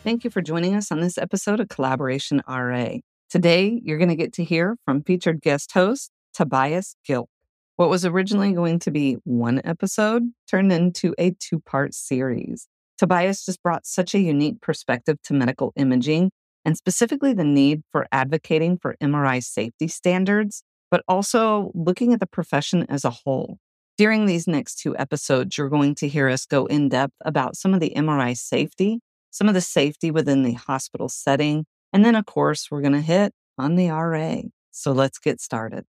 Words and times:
Thank 0.02 0.24
you 0.24 0.30
for 0.30 0.42
joining 0.42 0.76
us 0.76 0.94
on 0.94 1.02
this 1.02 1.18
episode 1.18 1.60
of 1.60 1.68
Collaboration 1.68 2.42
RA. 2.48 2.94
Today, 3.30 3.82
you're 3.84 3.98
going 3.98 4.10
to 4.10 4.16
get 4.16 4.32
to 4.34 4.46
hear 4.46 4.78
from 4.86 5.04
featured 5.04 5.42
guest 5.42 5.74
host 5.74 6.10
Tobias 6.34 6.96
Gilk. 7.08 7.28
What 7.76 7.90
was 7.90 8.06
originally 8.06 8.54
going 8.54 8.80
to 8.80 8.92
be 8.92 9.18
one 9.26 9.60
episode 9.66 10.24
turned 10.50 10.72
into 10.72 11.14
a 11.20 11.32
two 11.32 11.60
part 11.60 11.94
series. 11.94 12.66
Tobias 12.98 13.44
just 13.44 13.62
brought 13.62 13.86
such 13.86 14.16
a 14.16 14.20
unique 14.20 14.62
perspective 14.62 15.18
to 15.24 15.34
medical 15.34 15.74
imaging 15.76 16.32
and 16.64 16.78
specifically 16.78 17.34
the 17.34 17.44
need 17.44 17.82
for 17.92 18.08
advocating 18.10 18.78
for 18.78 18.96
MRI 19.04 19.44
safety 19.44 19.90
standards, 19.90 20.64
but 20.90 21.04
also 21.10 21.72
looking 21.76 22.14
at 22.14 22.22
the 22.22 22.26
profession 22.26 22.86
as 22.88 23.04
a 23.04 23.10
whole. 23.10 23.58
During 23.98 24.28
these 24.28 24.48
next 24.48 24.80
two 24.80 24.96
episodes, 24.98 25.58
you're 25.58 25.68
going 25.68 25.94
to 25.96 26.08
hear 26.08 26.30
us 26.30 26.46
go 26.46 26.68
in 26.68 26.88
depth 26.88 27.16
about 27.26 27.58
some 27.58 27.74
of 27.74 27.82
the 27.82 27.92
MRI 27.98 28.38
safety 28.38 29.02
some 29.32 29.48
of 29.48 29.54
the 29.54 29.62
safety 29.62 30.12
within 30.12 30.44
the 30.44 30.54
hospital 30.54 31.10
setting. 31.10 31.66
And 31.94 32.04
then, 32.04 32.16
of 32.16 32.26
course, 32.26 32.70
we're 32.72 32.82
going 32.82 32.94
to 32.94 33.02
hit 33.02 33.34
on 33.58 33.76
the 33.76 33.90
RA. 33.90 34.42
So 34.72 34.92
let's 34.92 35.20
get 35.20 35.40
started. 35.40 35.86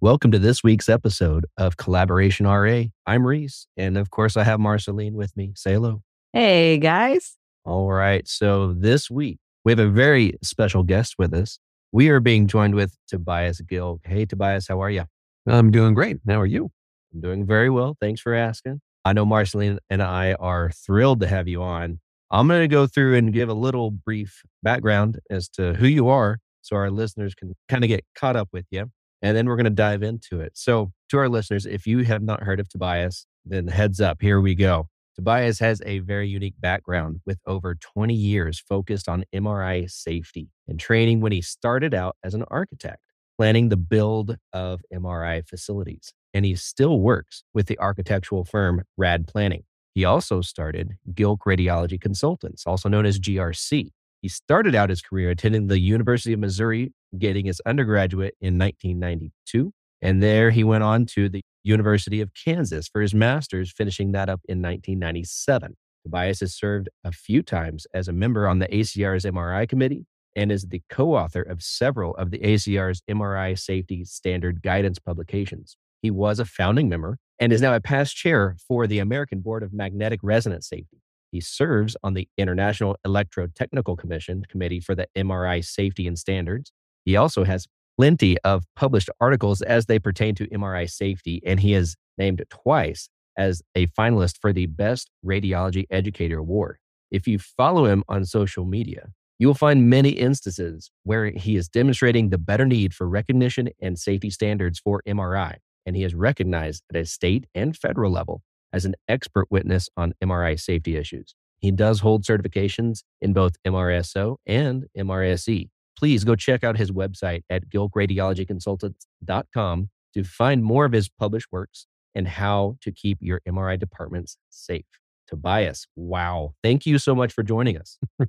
Welcome 0.00 0.30
to 0.32 0.38
this 0.38 0.62
week's 0.62 0.88
episode 0.88 1.46
of 1.56 1.76
Collaboration 1.76 2.46
RA. 2.46 2.84
I'm 3.06 3.26
Reece. 3.26 3.66
And 3.76 3.98
of 3.98 4.10
course, 4.10 4.36
I 4.36 4.44
have 4.44 4.60
Marcelene 4.60 5.12
with 5.12 5.36
me. 5.36 5.52
Say 5.54 5.74
hello. 5.74 6.02
Hey, 6.32 6.78
guys. 6.78 7.36
All 7.64 7.90
right. 7.90 8.26
So 8.28 8.72
this 8.72 9.10
week, 9.10 9.38
we 9.64 9.72
have 9.72 9.78
a 9.78 9.88
very 9.88 10.34
special 10.42 10.82
guest 10.82 11.16
with 11.18 11.34
us. 11.34 11.58
We 11.92 12.08
are 12.08 12.20
being 12.20 12.46
joined 12.46 12.74
with 12.74 12.96
Tobias 13.08 13.60
Gilk. 13.62 14.00
Hey, 14.04 14.26
Tobias, 14.26 14.68
how 14.68 14.82
are 14.82 14.90
you? 14.90 15.04
I'm 15.46 15.70
doing 15.70 15.94
great. 15.94 16.18
How 16.28 16.40
are 16.40 16.46
you? 16.46 16.70
I'm 17.12 17.20
doing 17.20 17.46
very 17.46 17.70
well. 17.70 17.96
Thanks 18.00 18.20
for 18.20 18.34
asking. 18.34 18.80
I 19.04 19.12
know 19.12 19.24
Marcelene 19.24 19.78
and 19.88 20.02
I 20.02 20.34
are 20.34 20.70
thrilled 20.70 21.20
to 21.20 21.26
have 21.26 21.48
you 21.48 21.62
on. 21.62 22.00
I'm 22.30 22.48
going 22.48 22.62
to 22.62 22.68
go 22.68 22.86
through 22.86 23.16
and 23.16 23.32
give 23.32 23.48
a 23.48 23.54
little 23.54 23.90
brief 23.90 24.42
background 24.62 25.20
as 25.30 25.48
to 25.50 25.74
who 25.74 25.86
you 25.86 26.08
are 26.08 26.38
so 26.60 26.76
our 26.76 26.90
listeners 26.90 27.34
can 27.34 27.54
kind 27.68 27.84
of 27.84 27.88
get 27.88 28.04
caught 28.16 28.36
up 28.36 28.48
with 28.52 28.66
you. 28.70 28.90
And 29.22 29.36
then 29.36 29.46
we're 29.46 29.56
going 29.56 29.64
to 29.64 29.70
dive 29.70 30.02
into 30.02 30.40
it. 30.40 30.52
So, 30.54 30.92
to 31.10 31.18
our 31.18 31.28
listeners, 31.28 31.66
if 31.66 31.86
you 31.86 32.04
have 32.04 32.22
not 32.22 32.42
heard 32.42 32.60
of 32.60 32.68
Tobias, 32.68 33.26
then 33.44 33.68
heads 33.68 34.00
up, 34.00 34.20
here 34.20 34.40
we 34.40 34.54
go. 34.54 34.88
Tobias 35.14 35.58
has 35.60 35.80
a 35.86 36.00
very 36.00 36.28
unique 36.28 36.60
background 36.60 37.20
with 37.24 37.38
over 37.46 37.74
20 37.74 38.12
years 38.12 38.60
focused 38.60 39.08
on 39.08 39.24
MRI 39.34 39.90
safety 39.90 40.50
and 40.68 40.78
training 40.78 41.20
when 41.20 41.32
he 41.32 41.40
started 41.40 41.94
out 41.94 42.16
as 42.22 42.34
an 42.34 42.44
architect, 42.48 43.00
planning 43.38 43.70
the 43.70 43.78
build 43.78 44.36
of 44.52 44.82
MRI 44.92 45.46
facilities. 45.48 46.12
And 46.34 46.44
he 46.44 46.54
still 46.54 47.00
works 47.00 47.44
with 47.54 47.66
the 47.66 47.78
architectural 47.78 48.44
firm 48.44 48.82
Rad 48.98 49.26
Planning. 49.26 49.64
He 49.96 50.04
also 50.04 50.42
started 50.42 50.98
Gilk 51.14 51.38
Radiology 51.46 51.98
Consultants, 51.98 52.64
also 52.66 52.86
known 52.86 53.06
as 53.06 53.18
GRC. 53.18 53.88
He 54.20 54.28
started 54.28 54.74
out 54.74 54.90
his 54.90 55.00
career 55.00 55.30
attending 55.30 55.68
the 55.68 55.80
University 55.80 56.34
of 56.34 56.38
Missouri, 56.38 56.92
getting 57.18 57.46
his 57.46 57.62
undergraduate 57.64 58.34
in 58.38 58.58
1992. 58.58 59.72
And 60.02 60.22
there 60.22 60.50
he 60.50 60.64
went 60.64 60.84
on 60.84 61.06
to 61.14 61.30
the 61.30 61.40
University 61.64 62.20
of 62.20 62.30
Kansas 62.34 62.88
for 62.88 63.00
his 63.00 63.14
master's, 63.14 63.72
finishing 63.72 64.12
that 64.12 64.28
up 64.28 64.42
in 64.46 64.60
1997. 64.60 65.74
Tobias 66.04 66.40
has 66.40 66.54
served 66.54 66.90
a 67.02 67.10
few 67.10 67.42
times 67.42 67.86
as 67.94 68.06
a 68.06 68.12
member 68.12 68.46
on 68.46 68.58
the 68.58 68.68
ACR's 68.68 69.24
MRI 69.24 69.66
committee 69.66 70.04
and 70.34 70.52
is 70.52 70.64
the 70.64 70.82
co 70.90 71.14
author 71.14 71.40
of 71.40 71.62
several 71.62 72.14
of 72.16 72.30
the 72.32 72.40
ACR's 72.40 73.00
MRI 73.10 73.58
safety 73.58 74.04
standard 74.04 74.60
guidance 74.60 74.98
publications. 74.98 75.78
He 76.02 76.10
was 76.10 76.38
a 76.38 76.44
founding 76.44 76.90
member 76.90 77.16
and 77.38 77.52
is 77.52 77.60
now 77.60 77.74
a 77.74 77.80
past 77.80 78.16
chair 78.16 78.56
for 78.66 78.86
the 78.86 78.98
American 78.98 79.40
Board 79.40 79.62
of 79.62 79.72
Magnetic 79.72 80.20
Resonance 80.22 80.68
Safety. 80.68 81.02
He 81.32 81.40
serves 81.40 81.96
on 82.02 82.14
the 82.14 82.28
International 82.38 82.96
Electrotechnical 83.06 83.98
Commission 83.98 84.44
Committee 84.48 84.80
for 84.80 84.94
the 84.94 85.08
MRI 85.16 85.64
Safety 85.64 86.06
and 86.06 86.18
Standards. 86.18 86.72
He 87.04 87.16
also 87.16 87.44
has 87.44 87.66
plenty 87.98 88.38
of 88.38 88.64
published 88.74 89.10
articles 89.20 89.62
as 89.62 89.86
they 89.86 89.98
pertain 89.98 90.34
to 90.36 90.46
MRI 90.48 90.88
safety, 90.88 91.42
and 91.44 91.60
he 91.60 91.74
is 91.74 91.96
named 92.18 92.42
twice 92.50 93.08
as 93.36 93.62
a 93.74 93.86
finalist 93.88 94.38
for 94.40 94.52
the 94.52 94.66
Best 94.66 95.10
Radiology 95.24 95.84
Educator 95.90 96.38
Award. 96.38 96.78
If 97.10 97.26
you 97.26 97.38
follow 97.38 97.84
him 97.84 98.02
on 98.08 98.24
social 98.24 98.64
media, 98.64 99.08
you 99.38 99.46
will 99.46 99.54
find 99.54 99.90
many 99.90 100.10
instances 100.10 100.90
where 101.04 101.30
he 101.30 101.56
is 101.56 101.68
demonstrating 101.68 102.30
the 102.30 102.38
better 102.38 102.64
need 102.64 102.94
for 102.94 103.06
recognition 103.06 103.68
and 103.80 103.98
safety 103.98 104.30
standards 104.30 104.78
for 104.78 105.02
MRI 105.06 105.56
and 105.86 105.96
he 105.96 106.04
is 106.04 106.14
recognized 106.14 106.84
at 106.92 107.00
a 107.00 107.06
state 107.06 107.46
and 107.54 107.74
federal 107.76 108.12
level 108.12 108.42
as 108.72 108.84
an 108.84 108.94
expert 109.08 109.46
witness 109.50 109.88
on 109.96 110.12
MRI 110.22 110.60
safety 110.60 110.96
issues. 110.96 111.34
He 111.60 111.70
does 111.70 112.00
hold 112.00 112.24
certifications 112.24 113.04
in 113.20 113.32
both 113.32 113.54
MRSO 113.66 114.36
and 114.46 114.86
MRSE. 114.96 115.68
Please 115.96 116.24
go 116.24 116.36
check 116.36 116.62
out 116.62 116.76
his 116.76 116.90
website 116.90 117.40
at 117.48 117.70
gilkradiologyconsultants.com 117.70 119.88
to 120.14 120.24
find 120.24 120.62
more 120.62 120.84
of 120.84 120.92
his 120.92 121.08
published 121.08 121.48
works 121.50 121.86
and 122.14 122.28
how 122.28 122.76
to 122.82 122.92
keep 122.92 123.16
your 123.20 123.40
MRI 123.48 123.78
departments 123.78 124.36
safe. 124.50 124.84
Tobias, 125.28 125.86
wow. 125.96 126.52
Thank 126.62 126.84
you 126.86 126.98
so 126.98 127.14
much 127.14 127.32
for 127.32 127.42
joining 127.42 127.78
us. 127.78 127.98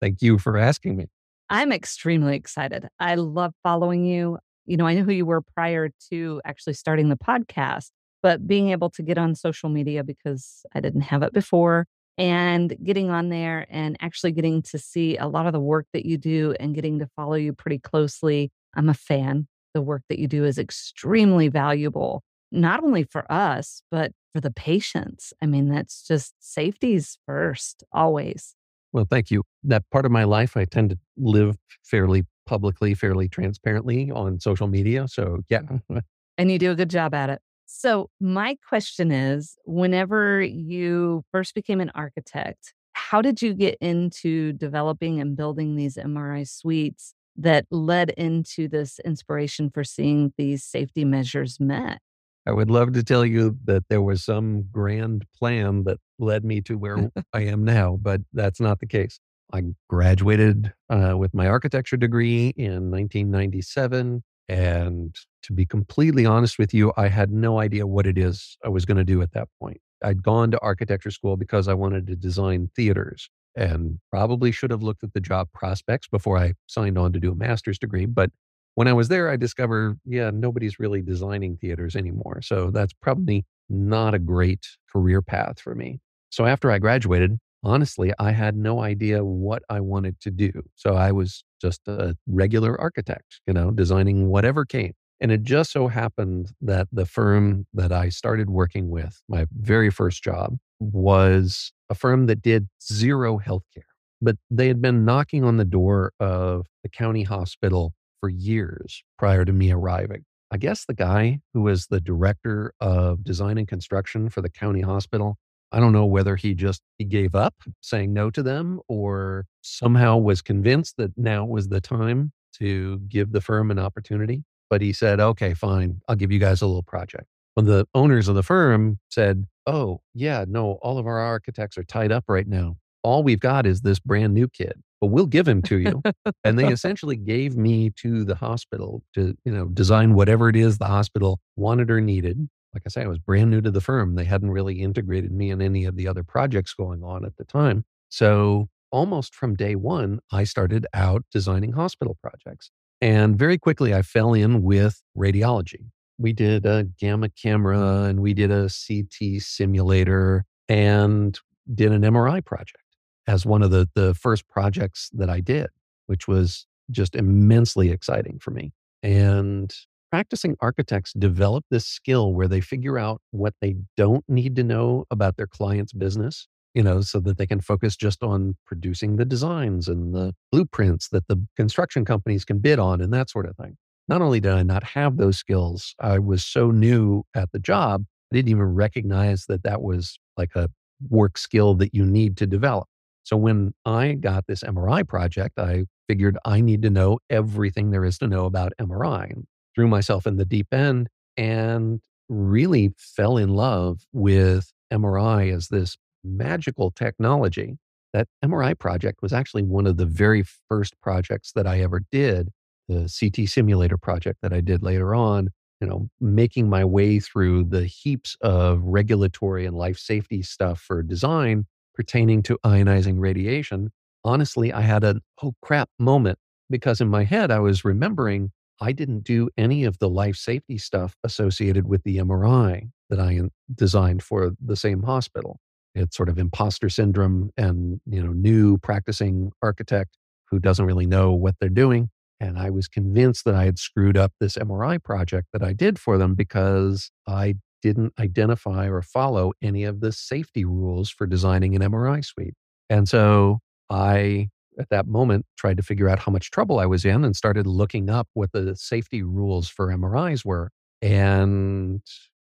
Thank 0.00 0.22
you 0.22 0.38
for 0.38 0.56
asking 0.56 0.96
me. 0.96 1.06
I'm 1.48 1.70
extremely 1.72 2.34
excited. 2.36 2.88
I 2.98 3.14
love 3.14 3.52
following 3.62 4.04
you 4.04 4.38
you 4.66 4.76
know, 4.76 4.86
I 4.86 4.94
knew 4.94 5.04
who 5.04 5.12
you 5.12 5.26
were 5.26 5.40
prior 5.40 5.90
to 6.10 6.40
actually 6.44 6.74
starting 6.74 7.08
the 7.08 7.16
podcast, 7.16 7.90
but 8.22 8.46
being 8.46 8.70
able 8.70 8.90
to 8.90 9.02
get 9.02 9.18
on 9.18 9.34
social 9.34 9.68
media 9.68 10.04
because 10.04 10.64
I 10.74 10.80
didn't 10.80 11.02
have 11.02 11.22
it 11.22 11.32
before 11.32 11.86
and 12.18 12.76
getting 12.82 13.10
on 13.10 13.28
there 13.28 13.66
and 13.70 13.96
actually 14.00 14.32
getting 14.32 14.62
to 14.62 14.78
see 14.78 15.16
a 15.16 15.26
lot 15.26 15.46
of 15.46 15.52
the 15.52 15.60
work 15.60 15.86
that 15.92 16.06
you 16.06 16.16
do 16.16 16.54
and 16.58 16.74
getting 16.74 16.98
to 16.98 17.06
follow 17.14 17.34
you 17.34 17.52
pretty 17.52 17.78
closely. 17.78 18.50
I'm 18.74 18.88
a 18.88 18.94
fan. 18.94 19.48
The 19.74 19.82
work 19.82 20.02
that 20.08 20.18
you 20.18 20.26
do 20.26 20.44
is 20.44 20.58
extremely 20.58 21.48
valuable, 21.48 22.22
not 22.50 22.82
only 22.82 23.04
for 23.04 23.30
us, 23.30 23.82
but 23.90 24.12
for 24.32 24.40
the 24.40 24.50
patients. 24.50 25.32
I 25.42 25.46
mean, 25.46 25.68
that's 25.68 26.06
just 26.06 26.34
safety's 26.40 27.18
first, 27.26 27.84
always. 27.92 28.54
Well, 28.92 29.06
thank 29.08 29.30
you. 29.30 29.42
That 29.64 29.84
part 29.90 30.06
of 30.06 30.12
my 30.12 30.24
life, 30.24 30.56
I 30.56 30.64
tend 30.64 30.90
to 30.90 30.98
live 31.18 31.56
fairly 31.82 32.24
publicly, 32.46 32.94
fairly 32.94 33.28
transparently 33.28 34.10
on 34.10 34.40
social 34.40 34.68
media. 34.68 35.06
So, 35.08 35.40
yeah. 35.48 35.62
Mm-hmm. 35.62 35.98
and 36.38 36.50
you 36.50 36.58
do 36.58 36.70
a 36.70 36.74
good 36.74 36.90
job 36.90 37.14
at 37.14 37.30
it. 37.30 37.40
So, 37.66 38.10
my 38.20 38.56
question 38.66 39.10
is 39.10 39.56
whenever 39.64 40.40
you 40.40 41.24
first 41.32 41.54
became 41.54 41.80
an 41.80 41.90
architect, 41.94 42.72
how 42.92 43.20
did 43.20 43.42
you 43.42 43.54
get 43.54 43.76
into 43.80 44.52
developing 44.52 45.20
and 45.20 45.36
building 45.36 45.76
these 45.76 45.96
MRI 45.96 46.48
suites 46.48 47.12
that 47.36 47.66
led 47.70 48.10
into 48.10 48.68
this 48.68 48.98
inspiration 49.04 49.70
for 49.70 49.84
seeing 49.84 50.32
these 50.38 50.64
safety 50.64 51.04
measures 51.04 51.60
met? 51.60 51.98
I 52.46 52.52
would 52.52 52.70
love 52.70 52.92
to 52.92 53.02
tell 53.02 53.26
you 53.26 53.58
that 53.64 53.88
there 53.88 54.00
was 54.00 54.24
some 54.24 54.64
grand 54.70 55.26
plan 55.36 55.82
that 55.84 55.98
led 56.18 56.44
me 56.44 56.60
to 56.62 56.78
where 56.78 57.10
I 57.32 57.42
am 57.42 57.64
now, 57.64 57.98
but 58.00 58.20
that's 58.32 58.60
not 58.60 58.78
the 58.78 58.86
case. 58.86 59.18
I 59.52 59.62
graduated 59.88 60.72
uh, 60.90 61.14
with 61.16 61.32
my 61.34 61.46
architecture 61.46 61.96
degree 61.96 62.52
in 62.56 62.90
1997. 62.90 64.22
And 64.48 65.14
to 65.42 65.52
be 65.52 65.66
completely 65.66 66.26
honest 66.26 66.58
with 66.58 66.72
you, 66.72 66.92
I 66.96 67.08
had 67.08 67.30
no 67.32 67.60
idea 67.60 67.86
what 67.86 68.06
it 68.06 68.18
is 68.18 68.56
I 68.64 68.68
was 68.68 68.84
going 68.84 68.96
to 68.98 69.04
do 69.04 69.22
at 69.22 69.32
that 69.32 69.48
point. 69.60 69.80
I'd 70.04 70.22
gone 70.22 70.50
to 70.50 70.60
architecture 70.60 71.10
school 71.10 71.36
because 71.36 71.68
I 71.68 71.74
wanted 71.74 72.06
to 72.08 72.16
design 72.16 72.70
theaters 72.76 73.28
and 73.56 73.98
probably 74.10 74.52
should 74.52 74.70
have 74.70 74.82
looked 74.82 75.02
at 75.02 75.14
the 75.14 75.20
job 75.20 75.48
prospects 75.54 76.06
before 76.08 76.38
I 76.38 76.54
signed 76.66 76.98
on 76.98 77.12
to 77.14 77.20
do 77.20 77.32
a 77.32 77.34
master's 77.34 77.78
degree. 77.78 78.06
But 78.06 78.30
when 78.74 78.88
I 78.88 78.92
was 78.92 79.08
there, 79.08 79.30
I 79.30 79.36
discovered, 79.36 79.98
yeah, 80.04 80.30
nobody's 80.32 80.78
really 80.78 81.00
designing 81.00 81.56
theaters 81.56 81.96
anymore. 81.96 82.42
So 82.42 82.70
that's 82.70 82.92
probably 82.92 83.46
not 83.70 84.14
a 84.14 84.18
great 84.18 84.66
career 84.92 85.22
path 85.22 85.58
for 85.58 85.74
me. 85.74 85.98
So 86.28 86.44
after 86.44 86.70
I 86.70 86.78
graduated, 86.78 87.38
honestly, 87.66 88.12
I 88.18 88.30
had 88.32 88.56
no 88.56 88.80
idea 88.82 89.24
what 89.24 89.62
I 89.68 89.80
wanted 89.80 90.20
to 90.20 90.30
do. 90.30 90.52
So 90.76 90.94
I 90.94 91.12
was 91.12 91.44
just 91.60 91.80
a 91.88 92.16
regular 92.26 92.80
architect, 92.80 93.40
you 93.46 93.54
know, 93.54 93.70
designing 93.72 94.28
whatever 94.28 94.64
came. 94.64 94.94
And 95.20 95.32
it 95.32 95.42
just 95.42 95.72
so 95.72 95.88
happened 95.88 96.52
that 96.62 96.88
the 96.92 97.06
firm 97.06 97.66
that 97.74 97.92
I 97.92 98.10
started 98.10 98.50
working 98.50 98.90
with, 98.90 99.22
my 99.28 99.46
very 99.52 99.90
first 99.90 100.22
job, 100.22 100.56
was 100.80 101.72
a 101.90 101.94
firm 101.94 102.26
that 102.26 102.42
did 102.42 102.68
zero 102.82 103.38
healthcare. 103.38 103.90
but 104.20 104.36
they 104.50 104.68
had 104.68 104.80
been 104.80 105.04
knocking 105.04 105.44
on 105.44 105.56
the 105.56 105.64
door 105.64 106.12
of 106.20 106.66
the 106.82 106.88
county 106.88 107.22
hospital 107.22 107.92
for 108.20 108.28
years 108.28 109.02
prior 109.18 109.44
to 109.44 109.52
me 109.52 109.70
arriving. 109.70 110.24
I 110.50 110.58
guess 110.58 110.84
the 110.84 110.94
guy 110.94 111.40
who 111.52 111.62
was 111.62 111.88
the 111.88 112.00
director 112.00 112.72
of 112.80 113.24
design 113.24 113.58
and 113.58 113.66
construction 113.68 114.30
for 114.30 114.40
the 114.40 114.48
county 114.48 114.80
hospital, 114.80 115.36
I 115.76 115.80
don't 115.80 115.92
know 115.92 116.06
whether 116.06 116.36
he 116.36 116.54
just 116.54 116.80
he 116.96 117.04
gave 117.04 117.34
up 117.34 117.54
saying 117.82 118.14
no 118.14 118.30
to 118.30 118.42
them 118.42 118.80
or 118.88 119.44
somehow 119.60 120.16
was 120.16 120.40
convinced 120.40 120.94
that 120.96 121.12
now 121.18 121.44
was 121.44 121.68
the 121.68 121.82
time 121.82 122.32
to 122.54 122.98
give 123.10 123.32
the 123.32 123.42
firm 123.42 123.70
an 123.70 123.78
opportunity. 123.78 124.42
But 124.70 124.80
he 124.80 124.94
said, 124.94 125.20
okay, 125.20 125.52
fine, 125.52 126.00
I'll 126.08 126.16
give 126.16 126.32
you 126.32 126.38
guys 126.38 126.62
a 126.62 126.66
little 126.66 126.82
project. 126.82 127.26
When 127.56 127.66
the 127.66 127.86
owners 127.94 128.26
of 128.26 128.36
the 128.36 128.42
firm 128.42 129.00
said, 129.10 129.44
oh, 129.66 130.00
yeah, 130.14 130.46
no, 130.48 130.78
all 130.80 130.96
of 130.96 131.06
our 131.06 131.20
architects 131.20 131.76
are 131.76 131.84
tied 131.84 132.10
up 132.10 132.24
right 132.26 132.48
now. 132.48 132.78
All 133.02 133.22
we've 133.22 133.38
got 133.38 133.66
is 133.66 133.82
this 133.82 133.98
brand 133.98 134.32
new 134.32 134.48
kid, 134.48 134.82
but 135.02 135.08
we'll 135.08 135.26
give 135.26 135.46
him 135.46 135.60
to 135.62 135.78
you. 135.78 136.02
and 136.42 136.58
they 136.58 136.68
essentially 136.72 137.16
gave 137.16 137.54
me 137.54 137.90
to 137.96 138.24
the 138.24 138.36
hospital 138.36 139.02
to, 139.12 139.36
you 139.44 139.52
know, 139.52 139.66
design 139.66 140.14
whatever 140.14 140.48
it 140.48 140.56
is 140.56 140.78
the 140.78 140.86
hospital 140.86 141.38
wanted 141.54 141.90
or 141.90 142.00
needed. 142.00 142.48
Like 142.76 142.82
I 142.84 142.90
say, 142.90 143.04
I 143.04 143.06
was 143.06 143.18
brand 143.18 143.50
new 143.50 143.62
to 143.62 143.70
the 143.70 143.80
firm. 143.80 144.16
They 144.16 144.24
hadn't 144.24 144.50
really 144.50 144.82
integrated 144.82 145.32
me 145.32 145.50
in 145.50 145.62
any 145.62 145.86
of 145.86 145.96
the 145.96 146.06
other 146.06 146.22
projects 146.22 146.74
going 146.74 147.02
on 147.02 147.24
at 147.24 147.38
the 147.38 147.44
time. 147.44 147.86
So 148.10 148.68
almost 148.92 149.34
from 149.34 149.54
day 149.54 149.76
one, 149.76 150.20
I 150.30 150.44
started 150.44 150.86
out 150.92 151.24
designing 151.32 151.72
hospital 151.72 152.18
projects. 152.20 152.70
And 153.00 153.38
very 153.38 153.56
quickly, 153.56 153.94
I 153.94 154.02
fell 154.02 154.34
in 154.34 154.62
with 154.62 155.00
radiology. 155.16 155.86
We 156.18 156.34
did 156.34 156.66
a 156.66 156.84
gamma 157.00 157.28
mm. 157.28 157.42
camera 157.42 158.02
and 158.02 158.20
we 158.20 158.34
did 158.34 158.50
a 158.50 158.68
CT 158.68 159.40
simulator 159.40 160.44
and 160.68 161.40
did 161.74 161.92
an 161.92 162.02
MRI 162.02 162.44
project 162.44 162.84
as 163.26 163.46
one 163.46 163.62
of 163.62 163.70
the, 163.70 163.88
the 163.94 164.12
first 164.12 164.46
projects 164.48 165.08
that 165.14 165.30
I 165.30 165.40
did, 165.40 165.68
which 166.08 166.28
was 166.28 166.66
just 166.90 167.16
immensely 167.16 167.90
exciting 167.90 168.38
for 168.38 168.50
me. 168.50 168.74
And 169.02 169.74
practicing 170.16 170.56
architects 170.60 171.12
develop 171.12 171.62
this 171.70 171.84
skill 171.84 172.32
where 172.32 172.48
they 172.48 172.62
figure 172.62 172.98
out 172.98 173.20
what 173.32 173.52
they 173.60 173.76
don't 173.98 174.24
need 174.28 174.56
to 174.56 174.64
know 174.64 175.04
about 175.10 175.36
their 175.36 175.46
client's 175.46 175.92
business 175.92 176.48
you 176.74 176.82
know, 176.82 177.00
so 177.00 177.20
that 177.20 177.38
they 177.38 177.46
can 177.46 177.60
focus 177.60 177.96
just 177.96 178.22
on 178.22 178.54
producing 178.66 179.16
the 179.16 179.24
designs 179.24 179.88
and 179.88 180.14
the 180.14 180.34
blueprints 180.52 181.08
that 181.08 181.26
the 181.26 181.42
construction 181.56 182.04
companies 182.04 182.44
can 182.44 182.58
bid 182.58 182.78
on 182.78 183.00
and 183.00 183.14
that 183.14 183.30
sort 183.30 183.46
of 183.46 183.56
thing. 183.56 183.76
Not 184.08 184.20
only 184.20 184.40
did 184.40 184.52
I 184.52 184.62
not 184.62 184.84
have 184.84 185.16
those 185.16 185.38
skills, 185.38 185.94
I 186.00 186.18
was 186.18 186.44
so 186.44 186.70
new 186.70 187.24
at 187.34 187.50
the 187.52 187.58
job, 187.58 188.04
I 188.30 188.36
didn't 188.36 188.50
even 188.50 188.74
recognize 188.74 189.46
that 189.46 189.62
that 189.62 189.80
was 189.80 190.18
like 190.36 190.54
a 190.54 190.68
work 191.08 191.38
skill 191.38 191.74
that 191.76 191.94
you 191.94 192.04
need 192.04 192.36
to 192.38 192.46
develop. 192.46 192.88
So 193.24 193.38
when 193.38 193.72
I 193.86 194.12
got 194.12 194.44
this 194.46 194.62
MRI 194.62 195.06
project, 195.08 195.58
I 195.58 195.84
figured 196.08 196.36
I 196.44 196.60
need 196.60 196.82
to 196.82 196.90
know 196.90 197.18
everything 197.30 197.90
there 197.90 198.04
is 198.04 198.18
to 198.18 198.26
know 198.26 198.44
about 198.44 198.72
MRI 198.78 199.44
threw 199.76 199.86
myself 199.86 200.26
in 200.26 200.36
the 200.36 200.44
deep 200.44 200.72
end 200.72 201.08
and 201.36 202.00
really 202.28 202.92
fell 202.96 203.36
in 203.36 203.50
love 203.50 204.00
with 204.12 204.72
MRI 204.92 205.54
as 205.54 205.68
this 205.68 205.96
magical 206.24 206.90
technology. 206.90 207.76
That 208.12 208.28
MRI 208.42 208.78
project 208.78 209.20
was 209.20 209.32
actually 209.32 209.62
one 209.62 209.86
of 209.86 209.98
the 209.98 210.06
very 210.06 210.42
first 210.68 210.98
projects 211.02 211.52
that 211.52 211.66
I 211.66 211.80
ever 211.80 212.00
did, 212.10 212.48
the 212.88 213.12
CT 213.20 213.48
simulator 213.48 213.98
project 213.98 214.38
that 214.42 214.54
I 214.54 214.62
did 214.62 214.82
later 214.82 215.14
on. 215.14 215.50
You 215.80 215.86
know, 215.86 216.08
making 216.18 216.70
my 216.70 216.86
way 216.86 217.20
through 217.20 217.64
the 217.64 217.84
heaps 217.84 218.34
of 218.40 218.80
regulatory 218.82 219.66
and 219.66 219.76
life 219.76 219.98
safety 219.98 220.40
stuff 220.40 220.80
for 220.80 221.02
design 221.02 221.66
pertaining 221.94 222.42
to 222.44 222.58
ionizing 222.64 223.16
radiation. 223.18 223.90
Honestly, 224.24 224.72
I 224.72 224.80
had 224.80 225.04
a 225.04 225.20
oh 225.42 225.54
crap 225.60 225.90
moment 225.98 226.38
because 226.70 227.02
in 227.02 227.08
my 227.08 227.24
head 227.24 227.50
I 227.50 227.58
was 227.58 227.84
remembering 227.84 228.52
I 228.80 228.92
didn't 228.92 229.24
do 229.24 229.48
any 229.56 229.84
of 229.84 229.98
the 229.98 230.08
life 230.08 230.36
safety 230.36 230.78
stuff 230.78 231.16
associated 231.24 231.86
with 231.86 232.02
the 232.04 232.18
MRI 232.18 232.90
that 233.10 233.20
I 233.20 233.40
designed 233.74 234.22
for 234.22 234.52
the 234.64 234.76
same 234.76 235.02
hospital. 235.02 235.60
It's 235.94 236.16
sort 236.16 236.28
of 236.28 236.38
imposter 236.38 236.88
syndrome 236.88 237.50
and, 237.56 238.00
you 238.06 238.22
know, 238.22 238.32
new 238.32 238.78
practicing 238.78 239.50
architect 239.62 240.18
who 240.50 240.58
doesn't 240.58 240.84
really 240.84 241.06
know 241.06 241.32
what 241.32 241.54
they're 241.58 241.68
doing. 241.68 242.10
And 242.38 242.58
I 242.58 242.68
was 242.68 242.86
convinced 242.86 243.46
that 243.46 243.54
I 243.54 243.64
had 243.64 243.78
screwed 243.78 244.16
up 244.16 244.32
this 244.40 244.56
MRI 244.56 245.02
project 245.02 245.48
that 245.52 245.62
I 245.62 245.72
did 245.72 245.98
for 245.98 246.18
them 246.18 246.34
because 246.34 247.10
I 247.26 247.54
didn't 247.82 248.12
identify 248.18 248.88
or 248.88 249.00
follow 249.00 249.52
any 249.62 249.84
of 249.84 250.00
the 250.00 250.12
safety 250.12 250.64
rules 250.64 251.08
for 251.08 251.26
designing 251.26 251.74
an 251.74 251.82
MRI 251.82 252.24
suite. 252.24 252.54
And 252.90 253.08
so 253.08 253.60
I, 253.90 254.48
at 254.78 254.88
that 254.90 255.06
moment, 255.06 255.46
tried 255.56 255.76
to 255.76 255.82
figure 255.82 256.08
out 256.08 256.18
how 256.18 256.32
much 256.32 256.50
trouble 256.50 256.78
I 256.78 256.86
was 256.86 257.04
in 257.04 257.24
and 257.24 257.34
started 257.36 257.66
looking 257.66 258.10
up 258.10 258.28
what 258.34 258.52
the 258.52 258.76
safety 258.76 259.22
rules 259.22 259.68
for 259.68 259.88
MRIs 259.88 260.44
were. 260.44 260.70
And 261.02 262.00